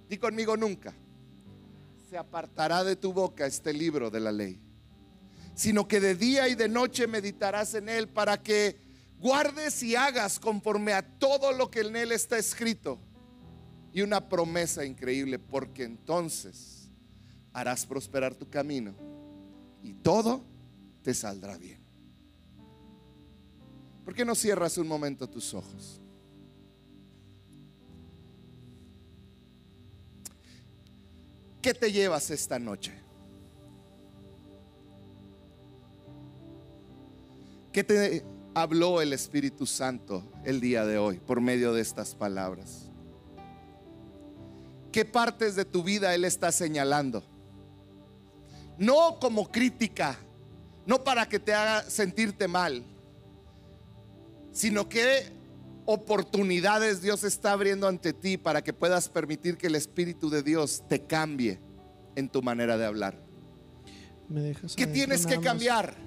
di 0.07 0.17
conmigo 0.17 0.55
nunca, 0.55 0.93
se 2.09 2.17
apartará 2.17 2.83
de 2.83 2.95
tu 2.95 3.13
boca 3.13 3.45
este 3.45 3.73
libro 3.73 4.11
de 4.11 4.19
la 4.19 4.31
ley, 4.31 4.59
sino 5.55 5.87
que 5.87 5.99
de 5.99 6.15
día 6.15 6.47
y 6.47 6.55
de 6.55 6.69
noche 6.69 7.07
meditarás 7.07 7.73
en 7.73 7.89
él 7.89 8.07
para 8.07 8.41
que 8.41 8.79
guardes 9.19 9.81
y 9.81 9.95
hagas 9.95 10.39
conforme 10.39 10.93
a 10.93 11.01
todo 11.01 11.51
lo 11.51 11.71
que 11.71 11.81
en 11.81 11.95
él 11.95 12.11
está 12.11 12.37
escrito. 12.37 12.99
Y 13.91 14.01
una 14.01 14.27
promesa 14.27 14.83
increíble, 14.83 15.39
porque 15.39 15.83
entonces 15.83 16.89
harás 17.53 17.85
prosperar 17.85 18.35
tu 18.35 18.49
camino 18.49 18.93
y 19.81 19.93
todo 19.93 20.43
te 21.01 21.13
saldrá 21.13 21.57
bien. 21.57 21.84
¿Por 24.05 24.13
qué 24.13 24.23
no 24.23 24.35
cierras 24.35 24.77
un 24.77 24.87
momento 24.87 25.27
tus 25.27 25.53
ojos? 25.55 25.99
¿Qué 31.59 31.73
te 31.73 31.91
llevas 31.91 32.29
esta 32.29 32.59
noche? 32.59 32.93
¿Qué 37.73 37.83
te 37.83 38.23
habló 38.53 39.01
el 39.01 39.11
Espíritu 39.11 39.65
Santo 39.65 40.23
el 40.45 40.61
día 40.61 40.85
de 40.85 40.99
hoy 40.99 41.17
por 41.17 41.41
medio 41.41 41.73
de 41.73 41.81
estas 41.81 42.13
palabras? 42.13 42.91
¿Qué 44.91 45.03
partes 45.03 45.55
de 45.55 45.65
tu 45.65 45.83
vida 45.83 46.13
Él 46.13 46.23
está 46.23 46.51
señalando? 46.51 47.23
No 48.77 49.17
como 49.19 49.51
crítica, 49.51 50.19
no 50.85 51.03
para 51.03 51.27
que 51.27 51.39
te 51.39 51.55
haga 51.55 51.81
sentirte 51.89 52.47
mal, 52.47 52.83
sino 54.55 54.87
que 54.87 55.33
oportunidades 55.85 57.01
Dios 57.01 57.25
está 57.25 57.51
abriendo 57.51 57.89
ante 57.89 58.13
ti 58.13 58.37
para 58.37 58.63
que 58.63 58.71
puedas 58.71 59.09
permitir 59.09 59.57
que 59.57 59.67
el 59.67 59.75
Espíritu 59.75 60.29
de 60.29 60.41
Dios 60.41 60.81
te 60.87 61.05
cambie 61.05 61.59
en 62.15 62.29
tu 62.29 62.41
manera 62.41 62.77
de 62.77 62.85
hablar. 62.85 63.21
¿Qué 64.77 64.87
tienes 64.87 65.27
que 65.27 65.41
cambiar? 65.41 65.97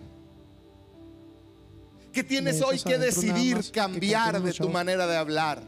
¿Qué 2.11 2.25
tienes 2.25 2.63
hoy 2.63 2.81
que 2.81 2.97
decidir 2.97 3.71
cambiar 3.71 4.43
de 4.43 4.55
tu 4.55 4.71
manera 4.71 5.07
de 5.07 5.17
hablar? 5.19 5.63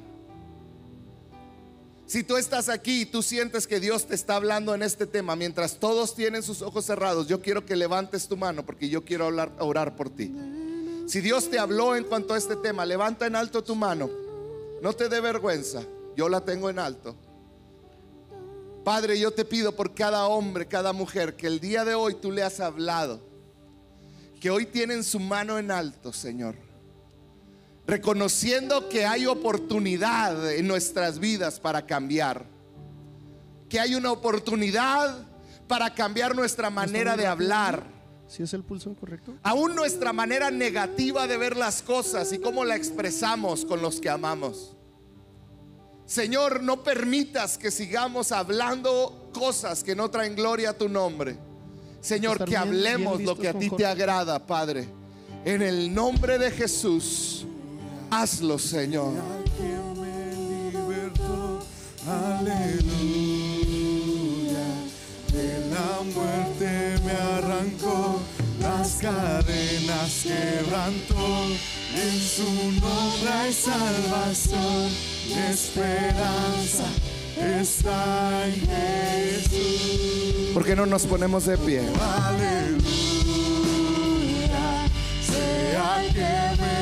Si 2.06 2.24
tú 2.24 2.38
estás 2.38 2.70
aquí 2.70 3.02
y 3.02 3.06
tú 3.06 3.22
sientes 3.22 3.66
que 3.66 3.78
Dios 3.78 4.06
te 4.06 4.14
está 4.14 4.36
hablando 4.36 4.74
en 4.74 4.82
este 4.82 5.06
tema, 5.06 5.36
mientras 5.36 5.78
todos 5.78 6.14
tienen 6.16 6.42
sus 6.42 6.62
ojos 6.62 6.86
cerrados, 6.86 7.28
yo 7.28 7.42
quiero 7.42 7.66
que 7.66 7.76
levantes 7.76 8.26
tu 8.26 8.38
mano 8.38 8.64
porque 8.64 8.88
yo 8.88 9.04
quiero 9.04 9.26
hablar, 9.26 9.52
orar 9.58 9.96
por 9.96 10.08
ti. 10.08 10.32
Si 11.10 11.20
Dios 11.20 11.50
te 11.50 11.58
habló 11.58 11.96
en 11.96 12.04
cuanto 12.04 12.34
a 12.34 12.38
este 12.38 12.54
tema, 12.54 12.86
levanta 12.86 13.26
en 13.26 13.34
alto 13.34 13.64
tu 13.64 13.74
mano. 13.74 14.08
No 14.80 14.92
te 14.92 15.08
dé 15.08 15.20
vergüenza. 15.20 15.82
Yo 16.14 16.28
la 16.28 16.40
tengo 16.42 16.70
en 16.70 16.78
alto. 16.78 17.16
Padre, 18.84 19.18
yo 19.18 19.32
te 19.32 19.44
pido 19.44 19.74
por 19.74 19.92
cada 19.92 20.28
hombre, 20.28 20.68
cada 20.68 20.92
mujer, 20.92 21.34
que 21.34 21.48
el 21.48 21.58
día 21.58 21.84
de 21.84 21.96
hoy 21.96 22.14
tú 22.14 22.30
le 22.30 22.44
has 22.44 22.60
hablado. 22.60 23.20
Que 24.40 24.50
hoy 24.50 24.66
tienen 24.66 25.02
su 25.02 25.18
mano 25.18 25.58
en 25.58 25.72
alto, 25.72 26.12
Señor. 26.12 26.54
Reconociendo 27.88 28.88
que 28.88 29.04
hay 29.04 29.26
oportunidad 29.26 30.52
en 30.52 30.68
nuestras 30.68 31.18
vidas 31.18 31.58
para 31.58 31.86
cambiar. 31.86 32.44
Que 33.68 33.80
hay 33.80 33.96
una 33.96 34.12
oportunidad 34.12 35.26
para 35.66 35.92
cambiar 35.92 36.36
nuestra 36.36 36.70
manera 36.70 37.16
de 37.16 37.26
hablar 37.26 37.99
si 38.30 38.44
es 38.44 38.54
el 38.54 38.62
pulso 38.62 38.94
correcto? 38.94 39.34
Aún 39.42 39.74
nuestra 39.74 40.12
manera 40.12 40.52
negativa 40.52 41.26
de 41.26 41.36
ver 41.36 41.56
las 41.56 41.82
cosas 41.82 42.32
y 42.32 42.38
cómo 42.38 42.64
la 42.64 42.76
expresamos 42.76 43.64
con 43.64 43.82
los 43.82 44.00
que 44.00 44.08
amamos. 44.08 44.76
Señor, 46.06 46.62
no 46.62 46.84
permitas 46.84 47.58
que 47.58 47.72
sigamos 47.72 48.30
hablando 48.30 49.30
cosas 49.34 49.82
que 49.82 49.96
no 49.96 50.10
traen 50.10 50.36
gloria 50.36 50.70
a 50.70 50.72
tu 50.72 50.88
nombre. 50.88 51.36
Señor, 52.00 52.44
que 52.44 52.56
hablemos 52.56 53.20
lo 53.20 53.36
que 53.36 53.48
a 53.48 53.54
ti 53.54 53.68
te 53.68 53.84
agrada, 53.84 54.46
Padre. 54.46 54.88
En 55.44 55.60
el 55.60 55.92
nombre 55.92 56.38
de 56.38 56.52
Jesús, 56.52 57.44
hazlo, 58.10 58.58
Señor. 58.58 59.14
aleluya. 62.06 62.99
La 66.00 66.04
muerte 66.04 66.96
me 67.04 67.12
arrancó, 67.12 68.20
las 68.60 68.94
cadenas 68.94 70.22
quebrantó. 70.22 71.48
En 71.94 72.20
su 72.20 72.44
nombre 72.80 73.30
hay 73.30 73.52
salvación, 73.52 74.88
mi 75.28 75.34
esperanza 75.50 76.84
está 77.36 78.46
en 78.46 78.54
Jesús. 79.40 80.54
¿Por 80.54 80.64
qué 80.64 80.74
no 80.74 80.86
nos 80.86 81.06
ponemos 81.06 81.44
de 81.46 81.58
pie? 81.58 81.82
Aleluya, 82.24 82.78
sea 85.20 86.02
que 86.14 86.62
me 86.62 86.79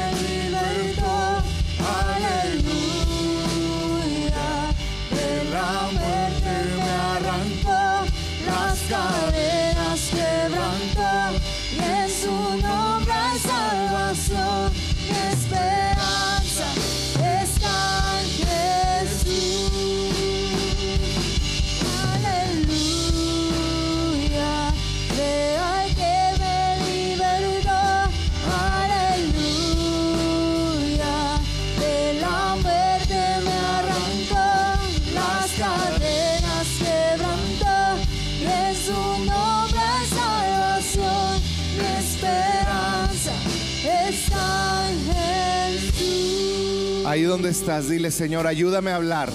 donde 47.29 47.51
estás, 47.51 47.89
dile 47.89 48.11
Señor, 48.11 48.49
ayúdame 48.49 48.91
a 48.91 48.97
hablar 48.97 49.31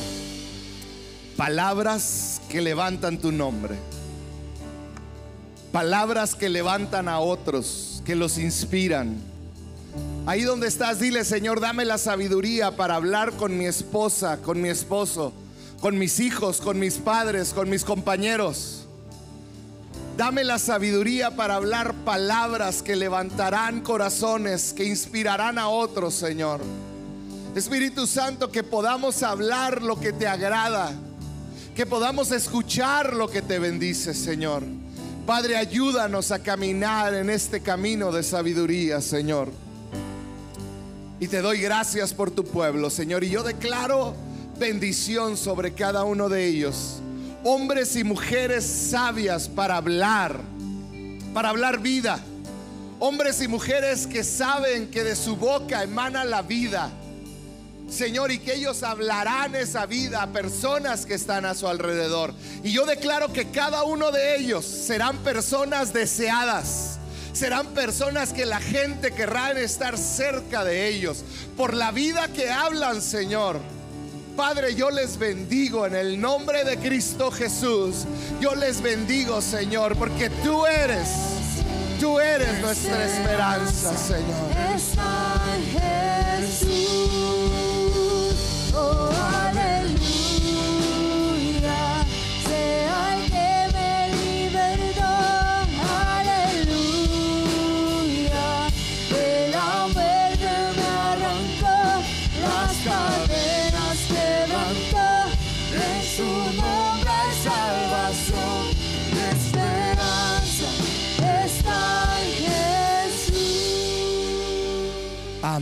palabras 1.38 2.42
que 2.50 2.62
levantan 2.62 3.18
tu 3.18 3.32
nombre. 3.32 3.76
Palabras 5.72 6.36
que 6.36 6.50
levantan 6.50 7.08
a 7.08 7.20
otros, 7.20 8.02
que 8.06 8.16
los 8.16 8.38
inspiran. 8.38 9.18
Ahí 10.26 10.44
donde 10.44 10.68
estás, 10.68 11.00
dile 11.00 11.26
Señor, 11.26 11.60
dame 11.60 11.86
la 11.86 11.98
sabiduría 11.98 12.76
para 12.76 12.96
hablar 12.96 13.34
con 13.34 13.58
mi 13.58 13.66
esposa, 13.66 14.38
con 14.42 14.62
mi 14.62 14.70
esposo, 14.70 15.34
con 15.82 15.98
mis 15.98 16.20
hijos, 16.20 16.62
con 16.62 16.80
mis 16.80 16.96
padres, 16.96 17.54
con 17.54 17.70
mis 17.70 17.84
compañeros. 17.84 18.86
Dame 20.16 20.44
la 20.44 20.60
sabiduría 20.60 21.32
para 21.32 21.56
hablar 21.56 21.94
palabras 22.06 22.84
que 22.84 22.96
levantarán 22.96 23.82
corazones, 23.82 24.74
que 24.74 24.86
inspirarán 24.86 25.58
a 25.58 25.70
otros, 25.70 26.14
Señor. 26.14 26.62
Espíritu 27.56 28.08
Santo, 28.08 28.52
que 28.52 28.64
podamos 28.64 29.22
hablar 29.22 29.84
lo 29.84 30.00
que 30.00 30.12
te 30.12 30.26
agrada, 30.26 30.92
que 31.76 31.86
podamos 31.86 32.32
escuchar 32.32 33.14
lo 33.14 33.30
que 33.30 33.44
te 33.44 33.60
bendice, 33.60 34.16
Señor. 34.16 34.64
Padre, 35.28 35.56
ayúdanos 35.56 36.32
a 36.32 36.40
caminar 36.40 37.14
en 37.14 37.30
este 37.30 37.62
camino 37.62 38.12
de 38.12 38.24
sabiduría, 38.24 39.02
Señor. 39.02 39.52
Y 41.20 41.28
te 41.28 41.44
doy 41.44 41.62
gracias 41.62 42.12
por 42.12 42.32
tu 42.32 42.44
pueblo, 42.44 42.90
Señor. 42.90 43.24
Y 43.24 43.30
yo 43.30 43.44
declaro 43.44 44.16
bendición 44.58 45.38
sobre 45.38 45.74
cada 45.74 46.06
uno 46.06 46.30
de 46.30 46.48
ellos. 46.48 47.02
Hombres 47.44 47.96
y 47.96 48.04
mujeres 48.04 48.66
sabias 48.66 49.48
para 49.48 49.78
hablar, 49.78 50.42
para 51.36 51.50
hablar 51.50 51.80
vida. 51.80 52.20
Hombres 53.00 53.44
y 53.44 53.48
mujeres 53.48 54.08
que 54.08 54.24
saben 54.24 54.90
que 54.90 55.04
de 55.04 55.16
su 55.16 55.36
boca 55.36 55.84
emana 55.84 56.26
la 56.26 56.42
vida. 56.42 56.92
Señor, 57.90 58.32
y 58.32 58.40
que 58.40 58.56
ellos 58.56 58.84
hablarán 58.84 59.56
esa 59.56 59.86
vida 59.86 60.24
a 60.24 60.28
personas 60.32 61.06
que 61.06 61.14
están 61.14 61.46
a 61.46 61.54
su 61.54 61.68
alrededor. 61.68 62.34
Y 62.64 62.72
yo 62.72 62.86
declaro 62.86 63.32
que 63.32 63.50
cada 63.50 63.84
uno 63.84 64.12
de 64.12 64.38
ellos 64.38 64.66
serán 64.66 65.18
personas 65.20 65.94
deseadas. 65.94 67.00
Serán 67.34 67.68
personas 67.68 68.32
que 68.32 68.46
la 68.46 68.60
gente 68.60 69.12
querrá 69.12 69.52
estar 69.52 69.98
cerca 69.98 70.64
de 70.64 70.88
ellos 70.88 71.24
por 71.58 71.74
la 71.74 71.92
vida 71.92 72.28
que 72.28 72.50
hablan, 72.50 73.02
Señor. 73.02 73.60
Padre, 74.36 74.74
yo 74.74 74.90
les 74.90 75.18
bendigo 75.18 75.86
en 75.86 75.96
el 75.96 76.20
nombre 76.20 76.64
de 76.64 76.78
Cristo 76.78 77.30
Jesús. 77.32 78.06
Yo 78.40 78.56
les 78.56 78.82
bendigo, 78.82 79.42
Señor, 79.42 79.96
porque 79.96 80.30
tú 80.44 80.66
eres, 80.66 81.08
tú 82.00 82.20
eres 82.20 82.60
nuestra 82.60 83.06
esperanza, 83.06 83.96
Señor. 83.96 84.54
Jesús. 86.40 87.73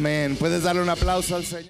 Amén. 0.01 0.35
Puedes 0.35 0.63
darle 0.63 0.81
un 0.81 0.89
aplauso 0.89 1.35
al 1.35 1.45
Señor. 1.45 1.69